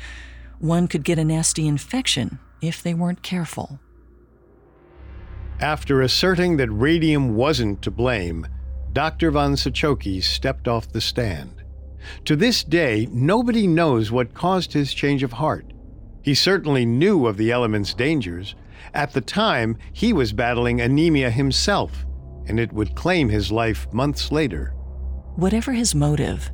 One 0.60 0.88
could 0.88 1.04
get 1.04 1.20
a 1.20 1.24
nasty 1.24 1.68
infection 1.68 2.40
if 2.60 2.82
they 2.82 2.96
weren't 2.96 3.22
careful. 3.22 3.80
After 5.60 6.02
asserting 6.02 6.58
that 6.58 6.72
radium 6.72 7.36
wasn't 7.36 7.82
to 7.84 7.92
blame, 7.92 8.48
Dr. 8.92 9.30
von 9.30 9.54
Sochocky 9.54 10.24
stepped 10.24 10.68
off 10.68 10.92
the 10.92 11.02
stand. 11.02 11.64
To 12.26 12.36
this 12.36 12.64
day, 12.64 13.08
nobody 13.12 13.68
knows 13.68 14.12
what 14.12 14.34
caused 14.34 14.74
his 14.74 14.94
change 14.94 15.22
of 15.22 15.34
heart. 15.34 15.72
He 16.24 16.34
certainly 16.34 16.86
knew 16.86 17.28
of 17.28 17.38
the 17.38 17.52
element's 17.52 17.94
dangers. 17.94 18.56
At 18.94 19.14
the 19.14 19.22
time, 19.22 19.78
he 19.92 20.14
was 20.14 20.34
battling 20.34 20.82
anemia 20.82 21.30
himself, 21.30 22.06
and 22.48 22.60
it 22.60 22.72
would 22.74 22.96
claim 22.96 23.30
his 23.30 23.52
life 23.52 23.92
months 23.94 24.32
later. 24.32 24.74
Whatever 25.36 25.72
his 25.72 25.96
motive, 25.96 26.52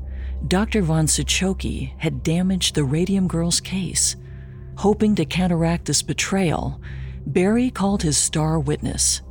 Dr. 0.48 0.82
von 0.82 1.06
Sochocky 1.06 1.94
had 1.98 2.24
damaged 2.24 2.76
the 2.76 2.84
Radium 2.84 3.28
Girls 3.28 3.60
case. 3.60 4.16
Hoping 4.78 5.16
to 5.16 5.26
counteract 5.26 5.86
this 5.86 6.02
betrayal, 6.02 6.82
Barry 7.26 7.70
called 7.70 8.04
his 8.04 8.18
star 8.18 8.60
witness. 8.60 9.22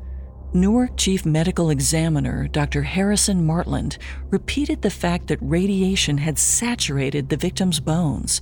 Newark 0.53 0.97
Chief 0.97 1.27
Medical 1.27 1.71
Examiner 1.71 2.49
Dr. 2.49 2.83
Harrison 2.83 3.45
Martland 3.45 3.99
repeated 4.31 4.83
the 4.83 4.91
fact 4.91 5.27
that 5.29 5.39
radiation 5.43 6.19
had 6.19 6.39
saturated 6.39 7.29
the 7.29 7.37
victim's 7.37 7.81
bones. 7.81 8.41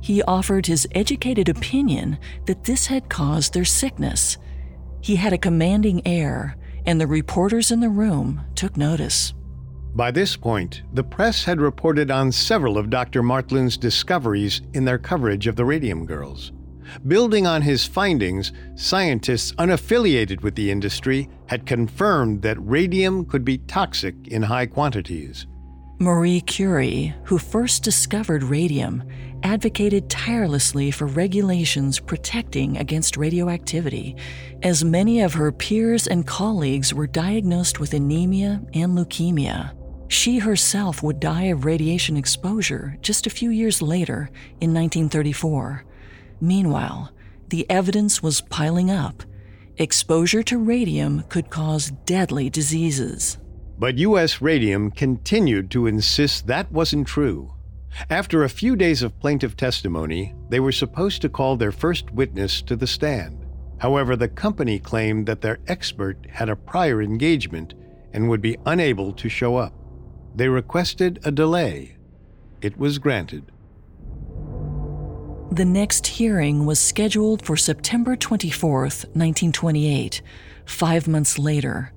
He 0.00 0.22
offered 0.22 0.66
his 0.66 0.88
educated 0.92 1.48
opinion 1.48 2.18
that 2.46 2.64
this 2.64 2.86
had 2.86 3.08
caused 3.08 3.54
their 3.54 3.64
sickness. 3.64 4.38
He 5.00 5.16
had 5.16 5.32
a 5.32 5.38
commanding 5.38 6.06
air, 6.06 6.56
and 6.86 7.00
the 7.00 7.06
reporters 7.06 7.70
in 7.70 7.80
the 7.80 7.88
room 7.88 8.40
took 8.54 8.76
notice. 8.76 9.34
By 9.94 10.10
this 10.10 10.36
point, 10.36 10.82
the 10.92 11.04
press 11.04 11.44
had 11.44 11.60
reported 11.60 12.10
on 12.10 12.30
several 12.30 12.76
of 12.76 12.90
Dr. 12.90 13.22
Martland's 13.22 13.76
discoveries 13.76 14.60
in 14.74 14.84
their 14.84 14.98
coverage 14.98 15.46
of 15.46 15.56
the 15.56 15.64
Radium 15.64 16.04
Girls. 16.04 16.52
Building 17.06 17.46
on 17.46 17.62
his 17.62 17.84
findings, 17.84 18.52
scientists 18.74 19.52
unaffiliated 19.52 20.42
with 20.42 20.54
the 20.54 20.70
industry 20.70 21.28
had 21.46 21.66
confirmed 21.66 22.42
that 22.42 22.58
radium 22.60 23.24
could 23.24 23.44
be 23.44 23.58
toxic 23.58 24.14
in 24.28 24.42
high 24.42 24.66
quantities. 24.66 25.46
Marie 25.98 26.42
Curie, 26.42 27.14
who 27.24 27.38
first 27.38 27.82
discovered 27.82 28.42
radium, 28.42 29.02
advocated 29.46 30.10
tirelessly 30.10 30.90
for 30.90 31.06
regulations 31.06 32.00
protecting 32.00 32.76
against 32.78 33.16
radioactivity, 33.16 34.16
as 34.64 34.82
many 34.82 35.20
of 35.20 35.34
her 35.34 35.52
peers 35.52 36.08
and 36.08 36.26
colleagues 36.26 36.92
were 36.92 37.06
diagnosed 37.06 37.78
with 37.78 37.94
anemia 37.94 38.60
and 38.74 38.98
leukemia. 38.98 39.72
She 40.08 40.38
herself 40.38 41.00
would 41.04 41.20
die 41.20 41.44
of 41.44 41.64
radiation 41.64 42.16
exposure 42.16 42.98
just 43.02 43.28
a 43.28 43.30
few 43.30 43.50
years 43.50 43.80
later 43.80 44.30
in 44.60 44.74
1934. 44.74 45.84
Meanwhile, 46.40 47.12
the 47.48 47.70
evidence 47.70 48.20
was 48.20 48.40
piling 48.40 48.90
up. 48.90 49.22
Exposure 49.76 50.42
to 50.42 50.58
radium 50.58 51.22
could 51.28 51.50
cause 51.50 51.92
deadly 52.04 52.50
diseases. 52.50 53.38
But 53.78 53.98
U.S. 53.98 54.42
Radium 54.42 54.90
continued 54.90 55.70
to 55.70 55.86
insist 55.86 56.48
that 56.48 56.72
wasn't 56.72 57.06
true. 57.06 57.52
After 58.10 58.44
a 58.44 58.48
few 58.48 58.76
days 58.76 59.02
of 59.02 59.18
plaintiff 59.20 59.56
testimony, 59.56 60.34
they 60.50 60.60
were 60.60 60.72
supposed 60.72 61.22
to 61.22 61.28
call 61.28 61.56
their 61.56 61.72
first 61.72 62.10
witness 62.12 62.60
to 62.62 62.76
the 62.76 62.86
stand. 62.86 63.44
However, 63.78 64.16
the 64.16 64.28
company 64.28 64.78
claimed 64.78 65.26
that 65.26 65.40
their 65.40 65.58
expert 65.66 66.26
had 66.30 66.48
a 66.48 66.56
prior 66.56 67.02
engagement 67.02 67.74
and 68.12 68.28
would 68.28 68.42
be 68.42 68.58
unable 68.66 69.12
to 69.12 69.28
show 69.28 69.56
up. 69.56 69.72
They 70.34 70.48
requested 70.48 71.20
a 71.24 71.30
delay. 71.30 71.96
It 72.60 72.78
was 72.78 72.98
granted. 72.98 73.50
The 75.50 75.64
next 75.64 76.06
hearing 76.06 76.66
was 76.66 76.78
scheduled 76.78 77.42
for 77.42 77.56
September 77.56 78.14
24, 78.14 78.80
1928, 78.80 80.20
five 80.66 81.08
months 81.08 81.38
later. 81.38 81.92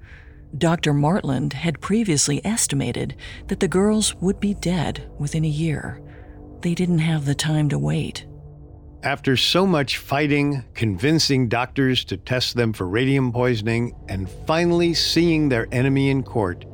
Dr. 0.57 0.93
Martland 0.93 1.53
had 1.53 1.79
previously 1.79 2.43
estimated 2.43 3.15
that 3.47 3.59
the 3.59 3.67
girls 3.67 4.15
would 4.15 4.39
be 4.39 4.55
dead 4.55 5.09
within 5.19 5.45
a 5.45 5.49
year. 5.49 6.01
They 6.61 6.73
didn't 6.73 6.99
have 6.99 7.25
the 7.25 7.35
time 7.35 7.69
to 7.69 7.77
wait. 7.77 8.25
After 9.03 9.37
so 9.37 9.65
much 9.65 9.97
fighting, 9.97 10.65
convincing 10.73 11.47
doctors 11.47 12.03
to 12.05 12.17
test 12.17 12.55
them 12.55 12.73
for 12.73 12.87
radium 12.87 13.31
poisoning, 13.31 13.95
and 14.09 14.29
finally 14.45 14.93
seeing 14.93 15.47
their 15.47 15.67
enemy 15.71 16.09
in 16.09 16.23
court, 16.23 16.65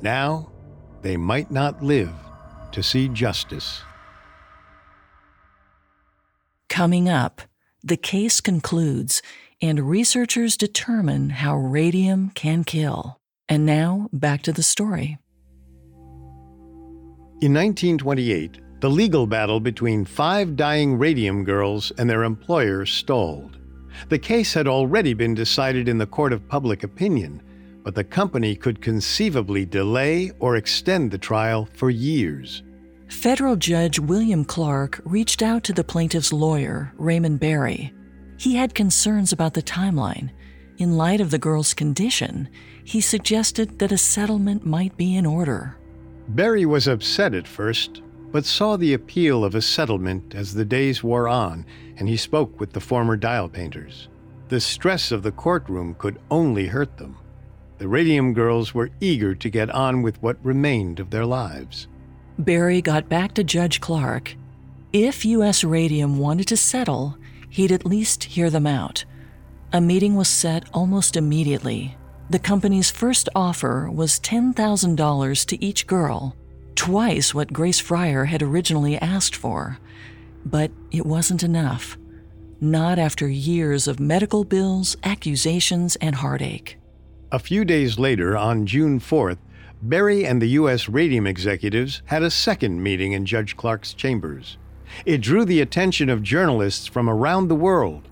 now 0.00 0.50
they 1.02 1.16
might 1.16 1.50
not 1.50 1.82
live 1.82 2.12
to 2.72 2.82
see 2.82 3.08
justice. 3.08 3.82
Coming 6.68 7.08
up, 7.08 7.42
the 7.82 7.96
case 7.96 8.40
concludes 8.40 9.20
and 9.60 9.88
researchers 9.88 10.56
determine 10.56 11.30
how 11.30 11.56
radium 11.56 12.30
can 12.30 12.64
kill. 12.64 13.18
And 13.48 13.64
now, 13.64 14.08
back 14.12 14.42
to 14.42 14.52
the 14.52 14.62
story. 14.62 15.18
In 17.40 17.52
1928, 17.52 18.80
the 18.80 18.90
legal 18.90 19.26
battle 19.26 19.60
between 19.60 20.04
five 20.04 20.56
dying 20.56 20.98
radium 20.98 21.44
girls 21.44 21.92
and 21.98 22.08
their 22.08 22.24
employer 22.24 22.84
stalled. 22.86 23.58
The 24.08 24.18
case 24.18 24.52
had 24.52 24.66
already 24.66 25.14
been 25.14 25.34
decided 25.34 25.88
in 25.88 25.98
the 25.98 26.06
court 26.06 26.32
of 26.32 26.48
public 26.48 26.82
opinion, 26.82 27.42
but 27.82 27.94
the 27.94 28.04
company 28.04 28.54
could 28.54 28.82
conceivably 28.82 29.64
delay 29.64 30.32
or 30.38 30.56
extend 30.56 31.10
the 31.10 31.18
trial 31.18 31.68
for 31.72 31.88
years. 31.88 32.62
Federal 33.08 33.56
Judge 33.56 33.98
William 33.98 34.44
Clark 34.44 35.00
reached 35.04 35.40
out 35.40 35.62
to 35.64 35.72
the 35.72 35.84
plaintiff's 35.84 36.32
lawyer, 36.32 36.92
Raymond 36.96 37.38
Barry. 37.40 37.92
He 38.38 38.56
had 38.56 38.74
concerns 38.74 39.32
about 39.32 39.54
the 39.54 39.62
timeline. 39.62 40.30
In 40.78 40.96
light 40.96 41.20
of 41.20 41.30
the 41.30 41.38
girl's 41.38 41.72
condition, 41.72 42.48
he 42.84 43.00
suggested 43.00 43.78
that 43.78 43.92
a 43.92 43.98
settlement 43.98 44.66
might 44.66 44.96
be 44.96 45.16
in 45.16 45.24
order. 45.24 45.76
Barry 46.28 46.66
was 46.66 46.86
upset 46.86 47.34
at 47.34 47.48
first, 47.48 48.02
but 48.32 48.44
saw 48.44 48.76
the 48.76 48.92
appeal 48.92 49.44
of 49.44 49.54
a 49.54 49.62
settlement 49.62 50.34
as 50.34 50.52
the 50.52 50.64
days 50.64 51.02
wore 51.02 51.28
on 51.28 51.64
and 51.96 52.08
he 52.08 52.16
spoke 52.16 52.60
with 52.60 52.72
the 52.72 52.80
former 52.80 53.16
dial 53.16 53.48
painters. 53.48 54.08
The 54.48 54.60
stress 54.60 55.10
of 55.10 55.22
the 55.22 55.32
courtroom 55.32 55.94
could 55.98 56.20
only 56.30 56.66
hurt 56.66 56.98
them. 56.98 57.16
The 57.78 57.88
Radium 57.88 58.32
girls 58.32 58.74
were 58.74 58.90
eager 59.00 59.34
to 59.34 59.50
get 59.50 59.70
on 59.70 60.02
with 60.02 60.22
what 60.22 60.44
remained 60.44 61.00
of 61.00 61.10
their 61.10 61.26
lives. 61.26 61.88
Barry 62.38 62.80
got 62.80 63.08
back 63.08 63.34
to 63.34 63.44
Judge 63.44 63.80
Clark. 63.80 64.36
If 64.92 65.24
U.S. 65.24 65.64
Radium 65.64 66.18
wanted 66.18 66.46
to 66.48 66.56
settle, 66.56 67.18
he'd 67.56 67.72
at 67.72 67.86
least 67.86 68.24
hear 68.24 68.50
them 68.50 68.66
out. 68.66 69.02
A 69.72 69.80
meeting 69.80 70.14
was 70.14 70.28
set 70.28 70.64
almost 70.74 71.16
immediately. 71.16 71.96
The 72.28 72.38
company's 72.38 72.90
first 72.90 73.30
offer 73.34 73.90
was 73.90 74.20
$10,000 74.20 75.46
to 75.46 75.64
each 75.64 75.86
girl, 75.86 76.36
twice 76.74 77.32
what 77.32 77.54
Grace 77.54 77.80
Fryer 77.80 78.26
had 78.26 78.42
originally 78.42 78.98
asked 78.98 79.34
for. 79.34 79.78
But 80.44 80.70
it 80.90 81.06
wasn't 81.06 81.42
enough. 81.42 81.96
Not 82.60 82.98
after 82.98 83.26
years 83.26 83.88
of 83.88 84.00
medical 84.00 84.44
bills, 84.44 84.98
accusations, 85.02 85.96
and 85.96 86.16
heartache. 86.16 86.76
A 87.32 87.38
few 87.38 87.64
days 87.64 87.98
later, 87.98 88.36
on 88.36 88.66
June 88.66 89.00
4th, 89.00 89.38
Barry 89.80 90.26
and 90.26 90.42
the 90.42 90.58
U.S. 90.60 90.90
Radium 90.90 91.26
executives 91.26 92.02
had 92.04 92.22
a 92.22 92.30
second 92.30 92.82
meeting 92.82 93.12
in 93.12 93.24
Judge 93.24 93.56
Clark's 93.56 93.94
chambers. 93.94 94.58
It 95.04 95.20
drew 95.20 95.44
the 95.44 95.60
attention 95.60 96.08
of 96.08 96.22
journalists 96.22 96.86
from 96.86 97.08
around 97.08 97.48
the 97.48 97.54
world. 97.54 98.08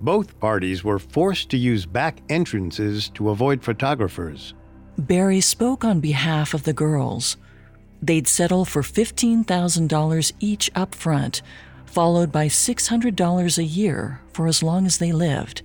Both 0.00 0.38
parties 0.40 0.84
were 0.84 0.98
forced 0.98 1.50
to 1.50 1.56
use 1.56 1.86
back 1.86 2.20
entrances 2.28 3.08
to 3.10 3.30
avoid 3.30 3.62
photographers. 3.62 4.54
Barry 4.98 5.40
spoke 5.40 5.84
on 5.84 6.00
behalf 6.00 6.54
of 6.54 6.64
the 6.64 6.72
girls. 6.72 7.36
They'd 8.02 8.28
settle 8.28 8.64
for 8.64 8.82
$15,000 8.82 10.32
each 10.40 10.70
up 10.74 10.94
front, 10.94 11.42
followed 11.86 12.30
by 12.30 12.48
$600 12.48 13.58
a 13.58 13.64
year 13.64 14.20
for 14.32 14.46
as 14.46 14.62
long 14.62 14.84
as 14.84 14.98
they 14.98 15.12
lived. 15.12 15.62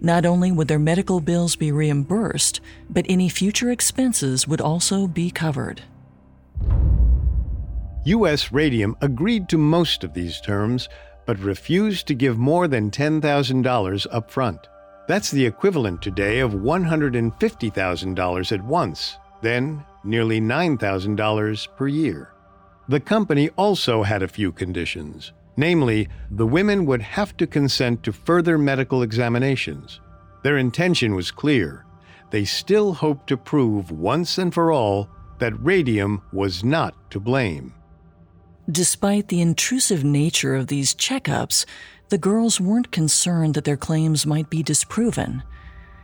Not 0.00 0.26
only 0.26 0.50
would 0.50 0.66
their 0.66 0.80
medical 0.80 1.20
bills 1.20 1.54
be 1.54 1.70
reimbursed, 1.70 2.60
but 2.90 3.06
any 3.08 3.28
future 3.28 3.70
expenses 3.70 4.48
would 4.48 4.60
also 4.60 5.06
be 5.06 5.30
covered. 5.30 5.82
U.S. 8.04 8.50
Radium 8.50 8.96
agreed 9.00 9.48
to 9.48 9.56
most 9.56 10.02
of 10.02 10.12
these 10.12 10.40
terms, 10.40 10.88
but 11.24 11.38
refused 11.38 12.08
to 12.08 12.14
give 12.14 12.36
more 12.36 12.66
than 12.66 12.90
$10,000 12.90 14.06
up 14.10 14.28
front. 14.28 14.66
That's 15.06 15.30
the 15.30 15.46
equivalent 15.46 16.02
today 16.02 16.40
of 16.40 16.50
$150,000 16.52 18.52
at 18.52 18.64
once, 18.64 19.18
then 19.40 19.84
nearly 20.02 20.40
$9,000 20.40 21.68
per 21.76 21.86
year. 21.86 22.32
The 22.88 22.98
company 22.98 23.50
also 23.50 24.02
had 24.02 24.24
a 24.24 24.28
few 24.28 24.50
conditions. 24.50 25.32
Namely, 25.56 26.08
the 26.30 26.46
women 26.46 26.86
would 26.86 27.02
have 27.02 27.36
to 27.36 27.46
consent 27.46 28.02
to 28.02 28.12
further 28.12 28.58
medical 28.58 29.02
examinations. 29.02 30.00
Their 30.42 30.58
intention 30.58 31.14
was 31.14 31.30
clear. 31.30 31.86
They 32.30 32.44
still 32.44 32.94
hoped 32.94 33.28
to 33.28 33.36
prove 33.36 33.92
once 33.92 34.38
and 34.38 34.52
for 34.52 34.72
all 34.72 35.08
that 35.38 35.54
radium 35.62 36.22
was 36.32 36.64
not 36.64 36.96
to 37.12 37.20
blame. 37.20 37.72
Despite 38.70 39.26
the 39.28 39.40
intrusive 39.40 40.04
nature 40.04 40.54
of 40.54 40.68
these 40.68 40.94
checkups, 40.94 41.66
the 42.10 42.18
girls 42.18 42.60
weren't 42.60 42.92
concerned 42.92 43.54
that 43.54 43.64
their 43.64 43.76
claims 43.76 44.24
might 44.24 44.50
be 44.50 44.62
disproven. 44.62 45.42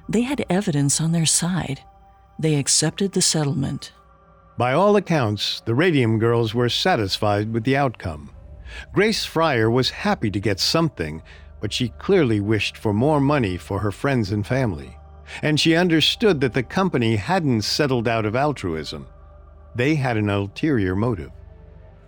They 0.09 0.23
had 0.23 0.45
evidence 0.51 1.01
on 1.01 1.13
their 1.13 1.27
side. 1.27 1.83
They 2.39 2.57
accepted 2.57 3.13
the 3.13 3.23
settlement. 3.23 3.93
By 4.57 4.73
all 4.73 4.97
accounts, 4.97 5.61
the 5.67 5.75
Radium 5.75 6.19
girls 6.19 6.53
were 6.53 6.69
satisfied 6.69 7.53
with 7.53 7.63
the 7.63 7.77
outcome. 7.77 8.31
Grace 8.93 9.25
Fryer 9.25 9.71
was 9.71 9.91
happy 9.91 10.31
to 10.31 10.41
get 10.41 10.59
something, 10.59 11.23
but 11.61 11.73
she 11.73 11.91
clearly 11.91 12.41
wished 12.41 12.77
for 12.77 12.93
more 12.93 13.21
money 13.21 13.57
for 13.57 13.79
her 13.79 13.93
friends 13.93 14.33
and 14.33 14.45
family. 14.45 14.97
And 15.43 15.61
she 15.61 15.77
understood 15.77 16.41
that 16.41 16.55
the 16.55 16.63
company 16.65 17.17
hadn't 17.17 17.63
settled 17.63 18.09
out 18.09 18.27
of 18.27 18.35
altruism. 18.35 19.07
They 19.77 19.95
had 19.95 20.17
an 20.17 20.29
ulterior 20.29 20.97
motive. 20.97 21.31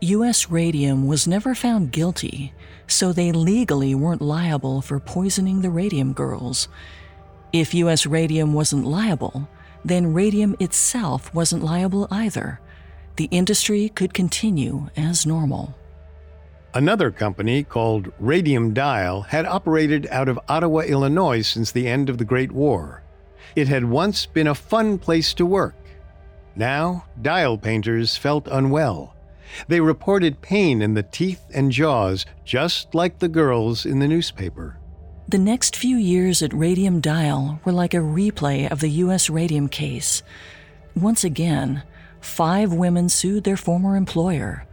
U.S. 0.03 0.49
Radium 0.49 1.07
was 1.07 1.29
never 1.29 1.55
found 1.55 1.93
guilty, 1.93 2.55
so 2.87 3.13
they 3.13 3.33
legally 3.33 3.95
weren't 3.95 4.23
liable 4.23 4.81
for 4.81 4.99
poisoning 4.99 5.61
the 5.61 5.69
Radium 5.69 6.15
girls. 6.15 6.69
If 7.53 7.75
U.S. 7.75 8.07
Radium 8.07 8.55
wasn't 8.55 8.87
liable, 8.87 9.47
then 9.85 10.15
Radium 10.15 10.57
itself 10.59 11.35
wasn't 11.35 11.63
liable 11.63 12.09
either. 12.11 12.61
The 13.17 13.29
industry 13.31 13.91
could 13.91 14.15
continue 14.15 14.89
as 14.97 15.27
normal. 15.27 15.75
Another 16.73 17.11
company 17.11 17.63
called 17.63 18.11
Radium 18.19 18.73
Dial 18.73 19.21
had 19.21 19.45
operated 19.45 20.07
out 20.11 20.31
of 20.31 20.41
Ottawa, 20.49 20.81
Illinois 20.81 21.43
since 21.43 21.73
the 21.73 21.87
end 21.87 22.09
of 22.09 22.17
the 22.17 22.25
Great 22.25 22.53
War. 22.53 23.03
It 23.55 23.69
had 23.69 23.85
once 23.85 24.25
been 24.25 24.47
a 24.47 24.55
fun 24.55 24.97
place 24.97 25.35
to 25.35 25.45
work. 25.45 25.75
Now, 26.57 27.05
dial 27.21 27.59
painters 27.59 28.17
felt 28.17 28.49
unwell. 28.49 29.15
They 29.69 29.81
reported 29.81 30.41
pain 30.41 30.83
in 30.83 30.95
the 30.95 31.03
teeth 31.03 31.43
and 31.53 31.73
jaws, 31.73 32.27
just 32.45 32.95
like 32.95 33.19
the 33.19 33.29
girls 33.29 33.87
in 33.87 33.99
the 33.99 34.09
newspaper. 34.09 34.79
The 35.29 35.39
next 35.39 35.77
few 35.77 35.97
years 35.97 36.43
at 36.43 36.53
Radium 36.53 37.01
Dial 37.01 37.61
were 37.65 37.73
like 37.73 37.95
a 37.95 37.99
replay 37.99 38.71
of 38.71 38.81
the 38.81 38.91
U.S. 39.05 39.31
Radium 39.31 39.69
case. 39.69 40.25
Once 40.97 41.23
again, 41.23 41.85
five 42.21 42.73
women 42.73 43.09
sued 43.09 43.45
their 43.45 43.57
former 43.57 43.95
employer. 43.95 44.67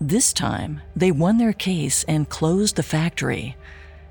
This 0.00 0.32
time, 0.32 0.82
they 0.94 1.10
won 1.10 1.38
their 1.38 1.52
case 1.52 2.04
and 2.04 2.28
closed 2.28 2.76
the 2.76 2.82
factory. 2.82 3.56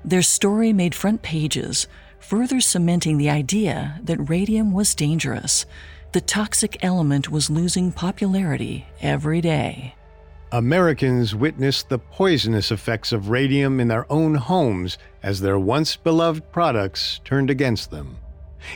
Their 0.04 0.22
story 0.22 0.72
made 0.74 0.94
front 0.94 1.22
pages, 1.22 1.88
further 2.18 2.60
cementing 2.60 3.16
the 3.16 3.30
idea 3.30 3.98
that 4.02 4.28
radium 4.28 4.72
was 4.72 4.94
dangerous. 4.94 5.64
The 6.12 6.20
toxic 6.20 6.84
element 6.84 7.30
was 7.30 7.48
losing 7.48 7.92
popularity 7.92 8.86
every 9.00 9.40
day. 9.40 9.94
Americans 10.54 11.34
witnessed 11.34 11.88
the 11.88 11.98
poisonous 11.98 12.70
effects 12.70 13.10
of 13.10 13.28
radium 13.28 13.80
in 13.80 13.88
their 13.88 14.06
own 14.10 14.36
homes 14.36 14.98
as 15.20 15.40
their 15.40 15.58
once 15.58 15.96
beloved 15.96 16.52
products 16.52 17.20
turned 17.24 17.50
against 17.50 17.90
them. 17.90 18.16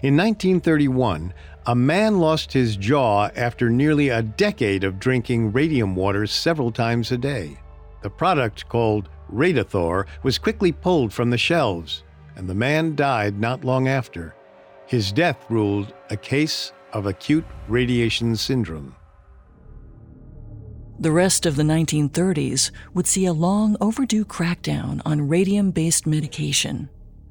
In 0.02 0.16
1931, 0.16 1.32
a 1.66 1.76
man 1.76 2.18
lost 2.18 2.52
his 2.52 2.76
jaw 2.76 3.30
after 3.36 3.70
nearly 3.70 4.08
a 4.08 4.22
decade 4.22 4.82
of 4.82 4.98
drinking 4.98 5.52
radium 5.52 5.94
water 5.94 6.26
several 6.26 6.72
times 6.72 7.12
a 7.12 7.16
day. 7.16 7.56
The 8.02 8.10
product, 8.10 8.68
called 8.68 9.08
Radithor, 9.32 10.04
was 10.24 10.36
quickly 10.36 10.72
pulled 10.72 11.12
from 11.12 11.30
the 11.30 11.38
shelves, 11.38 12.02
and 12.34 12.50
the 12.50 12.56
man 12.56 12.96
died 12.96 13.38
not 13.38 13.64
long 13.64 13.86
after. 13.86 14.34
His 14.86 15.12
death 15.12 15.44
ruled 15.48 15.94
a 16.10 16.16
case 16.16 16.72
of 16.92 17.06
acute 17.06 17.46
radiation 17.68 18.34
syndrome. 18.34 18.96
The 21.00 21.12
rest 21.12 21.46
of 21.46 21.54
the 21.54 21.62
1930s 21.62 22.72
would 22.92 23.06
see 23.06 23.24
a 23.24 23.32
long 23.32 23.76
overdue 23.80 24.24
crackdown 24.24 25.00
on 25.04 25.28
radium 25.28 25.70
based 25.70 26.08
medication. 26.08 26.88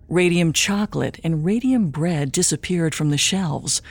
Radium 0.08 0.54
chocolate 0.54 1.20
and 1.22 1.44
radium 1.44 1.90
bread 1.90 2.32
disappeared 2.32 2.96
from 2.96 3.10
the 3.10 3.18
shelves. 3.18 3.82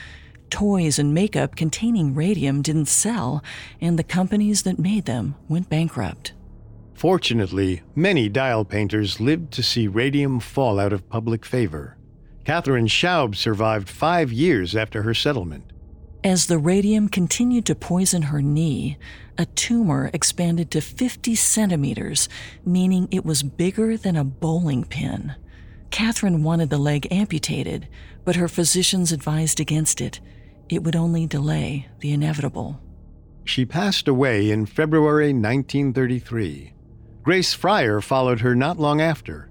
Toys 0.49 0.97
and 0.97 1.13
makeup 1.13 1.55
containing 1.55 2.15
radium 2.15 2.63
didn't 2.63 2.87
sell, 2.87 3.43
and 3.79 3.99
the 3.99 4.03
companies 4.03 4.63
that 4.63 4.79
made 4.79 5.05
them 5.05 5.35
went 5.47 5.69
bankrupt. 5.69 6.33
Fortunately, 6.95 7.83
many 7.93 8.29
dial 8.29 8.65
painters 8.65 9.19
lived 9.19 9.51
to 9.53 9.61
see 9.61 9.87
radium 9.87 10.39
fall 10.39 10.79
out 10.79 10.91
of 10.91 11.07
public 11.07 11.45
favor. 11.45 11.97
Katherine 12.45 12.87
Schaub 12.87 13.35
survived 13.35 13.89
five 13.89 14.31
years 14.31 14.75
after 14.75 15.03
her 15.03 15.13
settlement. 15.13 15.71
As 16.27 16.47
the 16.47 16.57
radium 16.57 17.07
continued 17.07 17.65
to 17.67 17.73
poison 17.73 18.23
her 18.23 18.41
knee, 18.41 18.97
a 19.37 19.45
tumor 19.45 20.11
expanded 20.11 20.69
to 20.71 20.81
50 20.81 21.35
centimeters, 21.35 22.27
meaning 22.65 23.07
it 23.11 23.23
was 23.23 23.43
bigger 23.43 23.95
than 23.95 24.17
a 24.17 24.25
bowling 24.25 24.83
pin. 24.83 25.35
Katherine 25.89 26.43
wanted 26.43 26.69
the 26.69 26.77
leg 26.77 27.07
amputated, 27.11 27.87
but 28.25 28.35
her 28.35 28.49
physicians 28.49 29.13
advised 29.13 29.61
against 29.61 30.01
it. 30.01 30.19
It 30.67 30.83
would 30.83 30.97
only 30.97 31.27
delay 31.27 31.87
the 32.01 32.11
inevitable. 32.11 32.81
She 33.45 33.63
passed 33.63 34.09
away 34.09 34.51
in 34.51 34.65
February 34.65 35.27
1933. 35.27 36.73
Grace 37.23 37.53
Fryer 37.53 38.01
followed 38.01 38.41
her 38.41 38.53
not 38.53 38.77
long 38.77 38.99
after. 38.99 39.49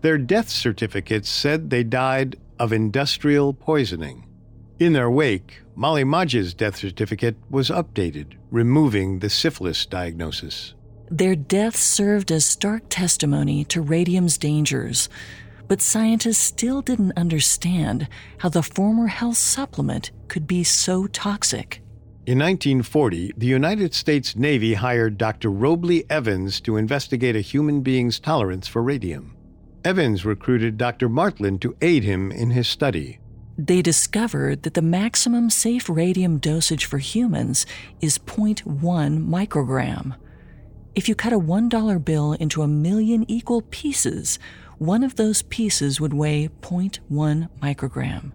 Their 0.00 0.18
death 0.18 0.48
certificates 0.48 1.28
said 1.28 1.70
they 1.70 1.84
died 1.84 2.34
of 2.58 2.72
industrial 2.72 3.54
poisoning. 3.54 4.25
In 4.78 4.92
their 4.92 5.10
wake, 5.10 5.62
Molly 5.74 6.04
Maggia's 6.04 6.52
death 6.52 6.76
certificate 6.76 7.36
was 7.48 7.70
updated, 7.70 8.34
removing 8.50 9.20
the 9.20 9.30
syphilis 9.30 9.86
diagnosis. 9.86 10.74
Their 11.10 11.34
deaths 11.34 11.80
served 11.80 12.30
as 12.30 12.44
stark 12.44 12.82
testimony 12.90 13.64
to 13.66 13.80
radium's 13.80 14.36
dangers, 14.36 15.08
but 15.66 15.80
scientists 15.80 16.38
still 16.38 16.82
didn't 16.82 17.16
understand 17.16 18.06
how 18.38 18.50
the 18.50 18.62
former 18.62 19.06
health 19.06 19.38
supplement 19.38 20.10
could 20.28 20.46
be 20.46 20.62
so 20.62 21.06
toxic. 21.06 21.80
In 22.26 22.38
1940, 22.38 23.32
the 23.34 23.46
United 23.46 23.94
States 23.94 24.36
Navy 24.36 24.74
hired 24.74 25.16
Dr. 25.16 25.50
Robley 25.50 26.04
Evans 26.10 26.60
to 26.62 26.76
investigate 26.76 27.36
a 27.36 27.40
human 27.40 27.80
being's 27.80 28.20
tolerance 28.20 28.68
for 28.68 28.82
radium. 28.82 29.36
Evans 29.84 30.26
recruited 30.26 30.76
Dr. 30.76 31.08
Martland 31.08 31.62
to 31.62 31.76
aid 31.80 32.02
him 32.02 32.30
in 32.30 32.50
his 32.50 32.68
study. 32.68 33.20
They 33.58 33.80
discovered 33.80 34.64
that 34.64 34.74
the 34.74 34.82
maximum 34.82 35.48
safe 35.48 35.88
radium 35.88 36.38
dosage 36.38 36.84
for 36.84 36.98
humans 36.98 37.64
is 38.00 38.18
0.1 38.18 38.64
microgram. 39.26 40.14
If 40.94 41.08
you 41.08 41.14
cut 41.14 41.32
a 41.32 41.38
$1 41.38 42.04
bill 42.04 42.32
into 42.34 42.62
a 42.62 42.68
million 42.68 43.24
equal 43.30 43.62
pieces, 43.62 44.38
one 44.78 45.02
of 45.02 45.16
those 45.16 45.42
pieces 45.42 46.00
would 46.00 46.12
weigh 46.12 46.48
0.1 46.60 47.48
microgram. 47.62 48.32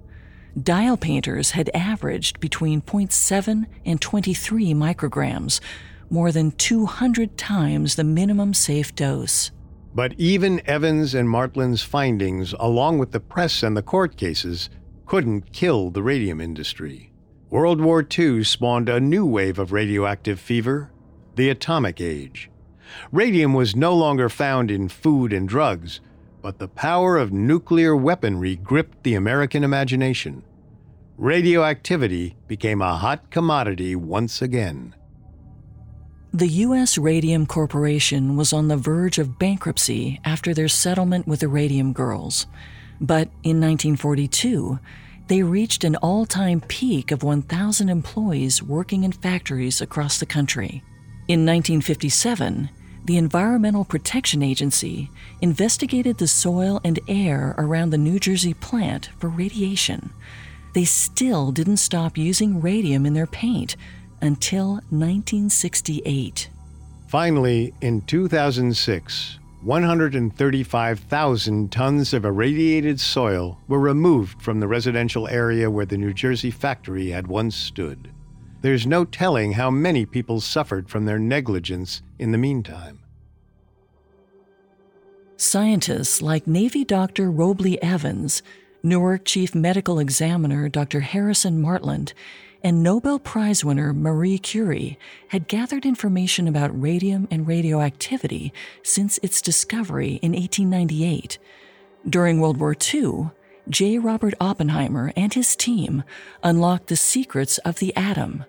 Dial 0.61 0.97
painters 0.97 1.51
had 1.51 1.69
averaged 1.73 2.39
between 2.39 2.81
0.7 2.81 3.67
and 3.85 4.01
23 4.01 4.73
micrograms, 4.73 5.59
more 6.09 6.31
than 6.31 6.51
200 6.51 7.37
times 7.37 7.95
the 7.95 8.03
minimum 8.03 8.53
safe 8.53 8.93
dose. 8.95 9.51
But 9.93 10.13
even 10.17 10.61
Evans 10.65 11.13
and 11.13 11.29
Martland's 11.29 11.83
findings, 11.83 12.53
along 12.59 12.97
with 12.97 13.11
the 13.11 13.19
press 13.19 13.61
and 13.61 13.77
the 13.77 13.81
court 13.81 14.17
cases, 14.17 14.69
couldn't 15.11 15.51
kill 15.51 15.89
the 15.89 16.01
radium 16.01 16.39
industry. 16.39 17.11
World 17.49 17.81
War 17.81 18.01
II 18.17 18.45
spawned 18.45 18.87
a 18.87 19.01
new 19.01 19.25
wave 19.25 19.59
of 19.59 19.73
radioactive 19.73 20.39
fever 20.39 20.89
the 21.35 21.49
atomic 21.49 21.99
age. 21.99 22.49
Radium 23.11 23.53
was 23.53 23.75
no 23.75 23.93
longer 23.93 24.29
found 24.29 24.71
in 24.71 24.87
food 24.87 25.33
and 25.33 25.49
drugs, 25.49 25.99
but 26.41 26.59
the 26.59 26.69
power 26.69 27.17
of 27.17 27.33
nuclear 27.33 27.93
weaponry 27.93 28.55
gripped 28.55 29.03
the 29.03 29.15
American 29.15 29.65
imagination. 29.65 30.43
Radioactivity 31.17 32.37
became 32.47 32.81
a 32.81 32.95
hot 32.95 33.29
commodity 33.31 33.97
once 33.97 34.41
again. 34.41 34.95
The 36.31 36.47
U.S. 36.47 36.97
Radium 36.97 37.47
Corporation 37.47 38.37
was 38.37 38.53
on 38.53 38.69
the 38.69 38.77
verge 38.77 39.17
of 39.17 39.37
bankruptcy 39.37 40.21
after 40.23 40.53
their 40.53 40.69
settlement 40.69 41.27
with 41.27 41.41
the 41.41 41.49
Radium 41.49 41.91
Girls. 41.91 42.47
But 43.01 43.29
in 43.43 43.59
1942, 43.59 44.79
they 45.27 45.41
reached 45.41 45.83
an 45.83 45.95
all 45.97 46.25
time 46.25 46.61
peak 46.61 47.11
of 47.11 47.23
1,000 47.23 47.89
employees 47.89 48.61
working 48.61 49.03
in 49.03 49.11
factories 49.11 49.81
across 49.81 50.19
the 50.19 50.25
country. 50.25 50.83
In 51.27 51.45
1957, 51.45 52.69
the 53.05 53.17
Environmental 53.17 53.83
Protection 53.83 54.43
Agency 54.43 55.09
investigated 55.41 56.17
the 56.17 56.27
soil 56.27 56.79
and 56.83 56.99
air 57.07 57.55
around 57.57 57.89
the 57.89 57.97
New 57.97 58.19
Jersey 58.19 58.53
plant 58.53 59.09
for 59.17 59.29
radiation. 59.29 60.11
They 60.73 60.85
still 60.85 61.51
didn't 61.51 61.77
stop 61.77 62.17
using 62.17 62.61
radium 62.61 63.05
in 63.05 63.13
their 63.13 63.27
paint 63.27 63.75
until 64.21 64.73
1968. 64.89 66.49
Finally, 67.07 67.73
in 67.81 68.01
2006, 68.01 69.39
135,000 69.63 71.71
tons 71.71 72.13
of 72.15 72.25
irradiated 72.25 72.99
soil 72.99 73.59
were 73.67 73.79
removed 73.79 74.41
from 74.41 74.59
the 74.59 74.67
residential 74.67 75.27
area 75.27 75.69
where 75.69 75.85
the 75.85 75.97
New 75.97 76.13
Jersey 76.13 76.49
factory 76.49 77.11
had 77.11 77.27
once 77.27 77.55
stood. 77.55 78.11
there's 78.61 78.87
no 78.87 79.03
telling 79.03 79.53
how 79.53 79.71
many 79.71 80.05
people 80.05 80.39
suffered 80.39 80.89
from 80.89 81.05
their 81.05 81.19
negligence 81.19 82.01
in 82.19 82.31
the 82.31 82.37
meantime. 82.37 82.99
Scientists 85.37 86.21
like 86.21 86.45
Navy 86.45 86.83
Dr. 86.83 87.31
Robley 87.31 87.81
Evans, 87.81 88.43
Newark 88.83 89.25
Chief 89.25 89.55
Medical 89.55 89.99
Examiner 89.99 90.69
Dr. 90.69 90.99
Harrison 90.99 91.59
Martland, 91.59 92.13
and 92.63 92.83
Nobel 92.83 93.19
Prize 93.19 93.65
winner 93.65 93.93
Marie 93.93 94.37
Curie 94.37 94.97
had 95.29 95.47
gathered 95.47 95.85
information 95.85 96.47
about 96.47 96.79
radium 96.79 97.27
and 97.31 97.47
radioactivity 97.47 98.53
since 98.83 99.19
its 99.23 99.41
discovery 99.41 100.19
in 100.21 100.33
1898. 100.33 101.39
During 102.07 102.39
World 102.39 102.57
War 102.57 102.75
II, 102.93 103.31
J. 103.69 103.97
Robert 103.97 104.33
Oppenheimer 104.39 105.13
and 105.15 105.33
his 105.33 105.55
team 105.55 106.03
unlocked 106.43 106.87
the 106.87 106.95
secrets 106.95 107.57
of 107.59 107.79
the 107.79 107.95
atom. 107.95 108.45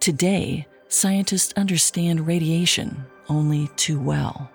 Today, 0.00 0.66
scientists 0.88 1.52
understand 1.56 2.26
radiation 2.26 3.04
only 3.28 3.68
too 3.76 4.00
well. 4.00 4.50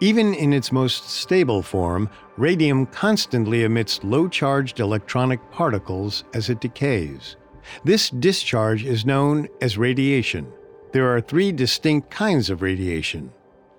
Even 0.00 0.34
in 0.34 0.52
its 0.52 0.72
most 0.72 1.08
stable 1.08 1.62
form, 1.62 2.10
radium 2.36 2.86
constantly 2.86 3.62
emits 3.62 4.02
low 4.02 4.28
charged 4.28 4.80
electronic 4.80 5.38
particles 5.50 6.24
as 6.34 6.50
it 6.50 6.60
decays. 6.60 7.36
This 7.84 8.10
discharge 8.10 8.84
is 8.84 9.04
known 9.04 9.48
as 9.60 9.78
radiation. 9.78 10.52
There 10.92 11.14
are 11.14 11.20
three 11.20 11.52
distinct 11.52 12.10
kinds 12.10 12.50
of 12.50 12.62
radiation. 12.62 13.32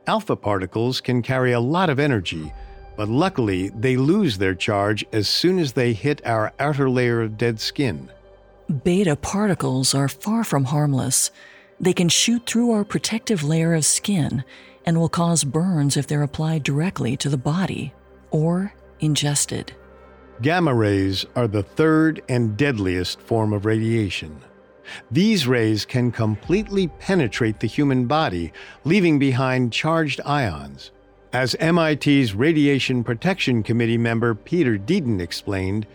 Alpha 0.08 0.36
particles 0.36 1.00
can 1.00 1.22
carry 1.22 1.52
a 1.52 1.60
lot 1.60 1.90
of 1.90 2.00
energy, 2.00 2.52
but 2.98 3.08
luckily 3.08 3.70
they 3.70 3.96
lose 3.98 4.38
their 4.38 4.56
charge 4.56 5.06
as 5.14 5.28
soon 5.28 5.60
as 5.60 5.74
they 5.74 5.94
hit 5.94 6.26
our 6.26 6.52
outer 6.60 6.90
layer 6.90 7.22
of 7.22 7.38
dead 7.38 7.60
skin. 7.60 8.10
Beta 8.84 9.16
particles 9.16 9.94
are 9.94 10.08
far 10.08 10.44
from 10.44 10.66
harmless. 10.66 11.32
They 11.80 11.94
can 11.94 12.10
shoot 12.10 12.46
through 12.46 12.72
our 12.72 12.84
protective 12.84 13.44
layer 13.44 13.74
of 13.74 13.86
skin 13.86 14.44
and 14.86 14.98
will 14.98 15.10
cause 15.10 15.44
burns 15.44 15.98
if 15.98 16.08
they're 16.08 16.24
applied 16.24 16.64
directly 16.64 17.16
to 17.18 17.30
the 17.30 17.38
body 17.38 17.94
or 18.32 18.74
ingested. 19.00 19.74
Gamma 20.42 20.74
rays 20.74 21.26
are 21.36 21.48
the 21.48 21.64
third 21.64 22.22
and 22.28 22.58
deadliest 22.58 23.22
form 23.22 23.54
of 23.54 23.66
radiation. 23.66 24.42
These 25.12 25.48
rays 25.48 25.86
can 25.86 26.12
completely 26.12 26.88
penetrate 26.88 27.60
the 27.60 27.68
human 27.68 28.06
body, 28.06 28.52
leaving 28.84 29.20
behind 29.20 29.72
charged 29.72 30.20
ions. 30.26 30.92
As 31.32 31.56
MIT's 31.60 32.34
Radiation 32.34 33.04
Protection 33.04 33.64
Committee 33.64 33.98
member 33.98 34.36
Peter 34.36 34.78
Deaton 34.78 35.22
explained, 35.22 35.88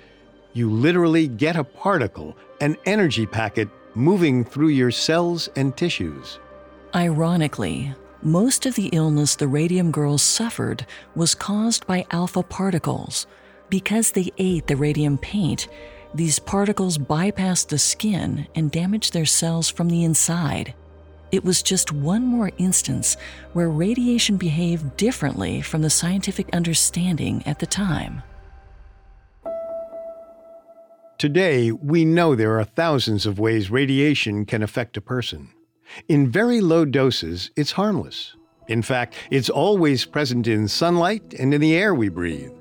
you 0.52 0.70
literally 0.70 1.28
get 1.28 1.56
a 1.56 1.64
particle, 1.64 2.36
an 2.60 2.76
energy 2.86 3.26
packet, 3.26 3.68
moving 3.94 4.44
through 4.44 4.68
your 4.68 4.90
cells 4.90 5.48
and 5.56 5.76
tissues. 5.76 6.38
Ironically, 6.94 7.94
most 8.22 8.66
of 8.66 8.74
the 8.74 8.86
illness 8.88 9.36
the 9.36 9.46
radium 9.46 9.90
girls 9.90 10.22
suffered 10.22 10.86
was 11.14 11.34
caused 11.34 11.86
by 11.86 12.06
alpha 12.10 12.42
particles 12.42 13.26
because 13.70 14.12
they 14.12 14.30
ate 14.38 14.66
the 14.66 14.76
radium 14.76 15.18
paint, 15.18 15.68
these 16.14 16.38
particles 16.38 16.96
bypassed 16.98 17.68
the 17.68 17.78
skin 17.78 18.46
and 18.54 18.70
damaged 18.70 19.12
their 19.12 19.26
cells 19.26 19.68
from 19.68 19.88
the 19.88 20.04
inside. 20.04 20.74
It 21.30 21.44
was 21.44 21.62
just 21.62 21.92
one 21.92 22.24
more 22.24 22.50
instance 22.56 23.16
where 23.52 23.68
radiation 23.68 24.38
behaved 24.38 24.96
differently 24.96 25.60
from 25.60 25.82
the 25.82 25.90
scientific 25.90 26.48
understanding 26.54 27.42
at 27.44 27.58
the 27.58 27.66
time. 27.66 28.22
Today, 31.18 31.72
we 31.72 32.04
know 32.04 32.34
there 32.34 32.58
are 32.58 32.64
thousands 32.64 33.26
of 33.26 33.38
ways 33.38 33.70
radiation 33.70 34.46
can 34.46 34.62
affect 34.62 34.96
a 34.96 35.02
person. 35.02 35.50
In 36.08 36.30
very 36.30 36.60
low 36.60 36.84
doses, 36.84 37.50
it's 37.56 37.72
harmless. 37.72 38.36
In 38.68 38.82
fact, 38.82 39.14
it's 39.30 39.50
always 39.50 40.04
present 40.04 40.46
in 40.46 40.68
sunlight 40.68 41.34
and 41.38 41.52
in 41.52 41.60
the 41.60 41.74
air 41.74 41.94
we 41.94 42.08
breathe 42.08 42.52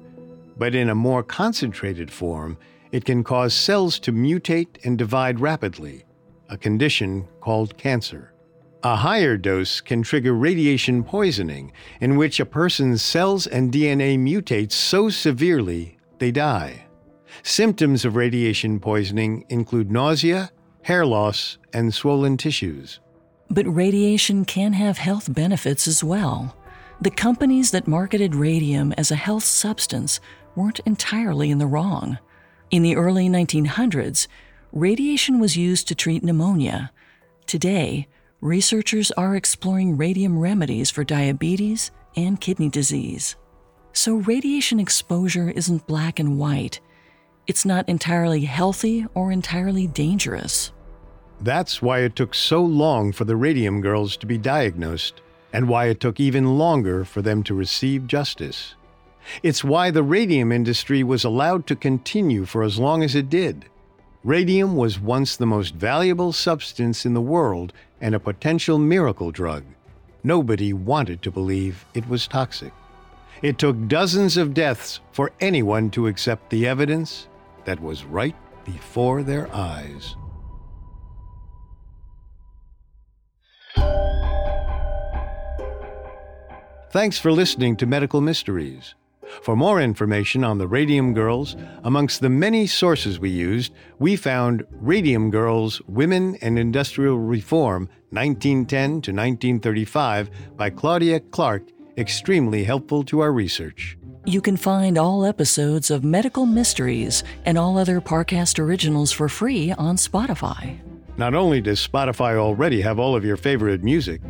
but 0.58 0.76
in 0.76 0.90
a 0.90 0.96
more 0.96 1.24
concentrated 1.24 2.12
form, 2.12 2.58
it 2.92 3.06
can 3.06 3.24
cause 3.24 3.54
cells 3.54 4.00
to 4.00 4.12
mutate 4.12 4.84
and 4.86 4.98
divide 4.98 5.40
rapidly, 5.40 6.06
a 6.50 6.58
condition 6.58 7.28
called 7.42 7.78
cancer. 7.78 8.34
A 8.84 8.96
higher 8.96 9.38
dose 9.38 9.82
can 9.82 10.04
trigger 10.04 10.34
radiation 10.34 11.04
poisoning, 11.04 11.72
in 12.00 12.16
which 12.16 12.40
a 12.40 12.46
person's 12.46 13.02
cells 13.02 13.48
and 13.48 13.72
DNA 13.72 14.18
mutate 14.18 14.72
so 14.72 15.10
severely 15.10 15.98
they 16.20 16.32
die. 16.32 16.86
Symptoms 17.44 18.06
of 18.06 18.16
radiation 18.16 18.80
poisoning 18.80 19.46
include 19.50 19.92
nausea, 19.92 20.52
hair 20.84 21.06
loss, 21.06 21.58
and 21.74 21.94
swollen 21.94 22.38
tissues. 22.38 23.00
But 23.50 23.66
radiation 23.66 24.46
can 24.46 24.74
have 24.74 24.98
health 24.98 25.34
benefits 25.34 25.88
as 25.88 26.04
well. 26.04 26.56
The 27.02 27.12
companies 27.12 27.72
that 27.72 27.88
marketed 27.88 28.36
radium 28.36 28.94
as 28.98 29.12
a 29.12 29.16
health 29.16 29.44
substance 29.44 30.20
weren't 30.58 30.80
entirely 30.80 31.52
in 31.52 31.60
the 31.60 31.68
wrong. 31.68 32.18
In 32.72 32.84
the 32.84 32.98
early 32.98 33.30
1900s, 33.30 34.28
radiation 34.74 35.40
was 35.40 35.56
used 35.56 35.88
to 35.88 35.96
treat 35.96 36.24
pneumonia. 36.24 36.92
Today, 37.46 38.08
researchers 38.42 39.12
are 39.12 39.36
exploring 39.36 39.96
radium 39.96 40.38
remedies 40.38 40.92
for 40.92 41.04
diabetes 41.04 41.92
and 42.16 42.42
kidney 42.42 42.70
disease. 42.70 43.36
So, 43.94 44.16
radiation 44.16 44.80
exposure 44.80 45.50
isn't 45.50 45.88
black 45.88 46.20
and 46.20 46.38
white. 46.38 46.82
It's 47.48 47.66
not 47.66 47.88
entirely 47.88 48.42
healthy 48.42 49.06
or 49.14 49.32
entirely 49.32 49.88
dangerous. 49.88 50.74
That's 51.40 51.82
why 51.82 52.00
it 52.00 52.16
took 52.16 52.34
so 52.34 52.64
long 52.64 53.12
for 53.12 53.26
the 53.26 53.36
radium 53.36 53.80
girls 53.80 54.18
to 54.18 54.26
be 54.26 54.38
diagnosed, 54.38 55.22
and 55.54 55.70
why 55.70 55.86
it 55.86 56.00
took 56.00 56.20
even 56.20 56.58
longer 56.58 57.06
for 57.06 57.22
them 57.22 57.44
to 57.44 57.54
receive 57.54 58.08
justice. 58.08 58.76
It's 59.44 59.64
why 59.64 59.92
the 59.92 60.04
radium 60.04 60.52
industry 60.52 61.04
was 61.04 61.24
allowed 61.24 61.68
to 61.68 61.76
continue 61.76 62.46
for 62.46 62.64
as 62.64 62.80
long 62.80 63.04
as 63.04 63.16
it 63.16 63.30
did. 63.30 63.66
Radium 64.24 64.76
was 64.76 65.00
once 65.00 65.38
the 65.38 65.46
most 65.46 65.74
valuable 65.74 66.34
substance 66.34 67.06
in 67.06 67.14
the 67.14 67.22
world 67.22 67.72
and 68.02 68.14
a 68.14 68.20
potential 68.20 68.78
miracle 68.78 69.32
drug. 69.32 69.64
Nobody 70.24 70.74
wanted 70.74 71.22
to 71.22 71.32
believe 71.32 71.86
it 71.94 72.10
was 72.10 72.28
toxic. 72.28 72.74
It 73.42 73.58
took 73.58 73.88
dozens 73.88 74.36
of 74.36 74.54
deaths 74.54 75.00
for 75.12 75.32
anyone 75.40 75.92
to 75.92 76.08
accept 76.08 76.50
the 76.50 76.68
evidence 76.68 77.28
that 77.66 77.80
was 77.80 78.04
right 78.04 78.36
before 78.66 79.24
their 79.24 79.54
eyes. 79.54 80.16
Thanks 86.90 87.20
for 87.20 87.32
listening 87.32 87.76
to 87.78 87.86
Medical 87.86 88.22
Mysteries. 88.22 88.96
For 89.42 89.56
more 89.56 89.82
information 89.82 90.44
on 90.44 90.58
the 90.58 90.68
Radium 90.68 91.14
Girls, 91.14 91.56
amongst 91.84 92.22
the 92.22 92.30
many 92.30 92.68
sources 92.68 93.20
we 93.20 93.30
used, 93.30 93.74
we 94.00 94.16
found 94.16 94.66
Radium 94.72 95.30
Girls 95.30 95.82
Women 95.88 96.38
and 96.42 96.58
Industrial 96.58 97.18
Reform 97.18 97.90
1910 98.12 98.90
to 98.90 99.12
1935 99.12 100.30
by 100.56 100.70
Claudia 100.70 101.20
Clark 101.20 101.64
extremely 101.98 102.64
helpful 102.64 103.04
to 103.04 103.20
our 103.20 103.32
research. 103.32 103.98
You 104.26 104.42
can 104.42 104.58
find 104.58 104.98
all 104.98 105.26
episodes 105.26 105.90
of 105.90 106.04
Medical 106.04 106.46
Mysteries 106.46 107.24
and 107.46 107.58
all 107.58 107.78
other 107.78 108.02
Parcast 108.02 108.60
originals 108.60 109.12
for 109.12 109.30
free 109.30 109.72
on 109.72 109.96
Spotify. 109.96 110.80
Not 111.18 111.34
only 111.34 111.62
does 111.62 111.86
Spotify 111.86 112.36
already 112.36 112.82
have 112.82 113.00
all 113.00 113.16
of 113.16 113.26
your 113.26 113.38
favorite 113.38 113.84
music, 113.84 114.22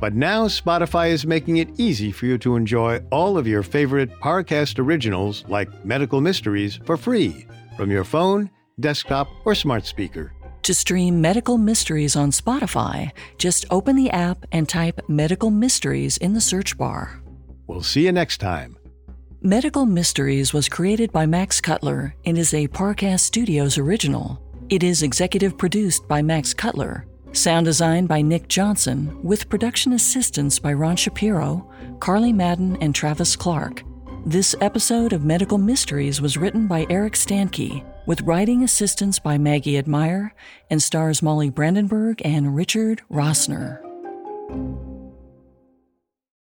but 0.00 0.14
now 0.14 0.46
Spotify 0.46 1.10
is 1.10 1.26
making 1.26 1.58
it 1.58 1.68
easy 1.78 2.12
for 2.12 2.26
you 2.26 2.38
to 2.38 2.56
enjoy 2.56 2.98
all 3.10 3.38
of 3.38 3.46
your 3.46 3.62
favorite 3.62 4.10
Parcast 4.20 4.78
originals 4.78 5.44
like 5.48 5.84
Medical 5.84 6.20
Mysteries 6.20 6.78
for 6.84 6.96
free 6.96 7.46
from 7.76 7.90
your 7.90 8.04
phone, 8.04 8.50
desktop, 8.80 9.28
or 9.44 9.54
smart 9.54 9.86
speaker. 9.86 10.32
To 10.62 10.74
stream 10.74 11.20
Medical 11.20 11.58
Mysteries 11.58 12.16
on 12.16 12.30
Spotify, 12.30 13.10
just 13.38 13.66
open 13.70 13.96
the 13.96 14.10
app 14.10 14.46
and 14.52 14.68
type 14.68 15.00
Medical 15.08 15.50
Mysteries 15.50 16.16
in 16.16 16.32
the 16.32 16.40
search 16.40 16.78
bar. 16.78 17.20
We'll 17.66 17.82
see 17.82 18.06
you 18.06 18.12
next 18.12 18.38
time. 18.38 18.76
Medical 19.42 19.84
Mysteries 19.84 20.54
was 20.54 20.70
created 20.70 21.12
by 21.12 21.26
Max 21.26 21.60
Cutler 21.60 22.14
and 22.24 22.38
is 22.38 22.54
a 22.54 22.68
Parcast 22.68 23.20
Studios 23.20 23.76
original. 23.76 24.40
It 24.70 24.82
is 24.82 25.02
executive 25.02 25.58
produced 25.58 26.08
by 26.08 26.22
Max 26.22 26.54
Cutler 26.54 27.06
Sound 27.34 27.66
design 27.66 28.06
by 28.06 28.22
Nick 28.22 28.46
Johnson, 28.46 29.18
with 29.20 29.48
production 29.48 29.92
assistance 29.92 30.60
by 30.60 30.72
Ron 30.72 30.94
Shapiro, 30.94 31.68
Carly 31.98 32.32
Madden, 32.32 32.78
and 32.80 32.94
Travis 32.94 33.34
Clark. 33.34 33.82
This 34.24 34.54
episode 34.60 35.12
of 35.12 35.24
Medical 35.24 35.58
Mysteries 35.58 36.20
was 36.20 36.36
written 36.36 36.68
by 36.68 36.86
Eric 36.90 37.14
Stankey, 37.14 37.84
with 38.06 38.20
writing 38.20 38.62
assistance 38.62 39.18
by 39.18 39.36
Maggie 39.36 39.78
Admire, 39.78 40.32
and 40.70 40.80
stars 40.80 41.22
Molly 41.22 41.50
Brandenburg 41.50 42.22
and 42.24 42.54
Richard 42.54 43.02
Rossner. 43.10 43.80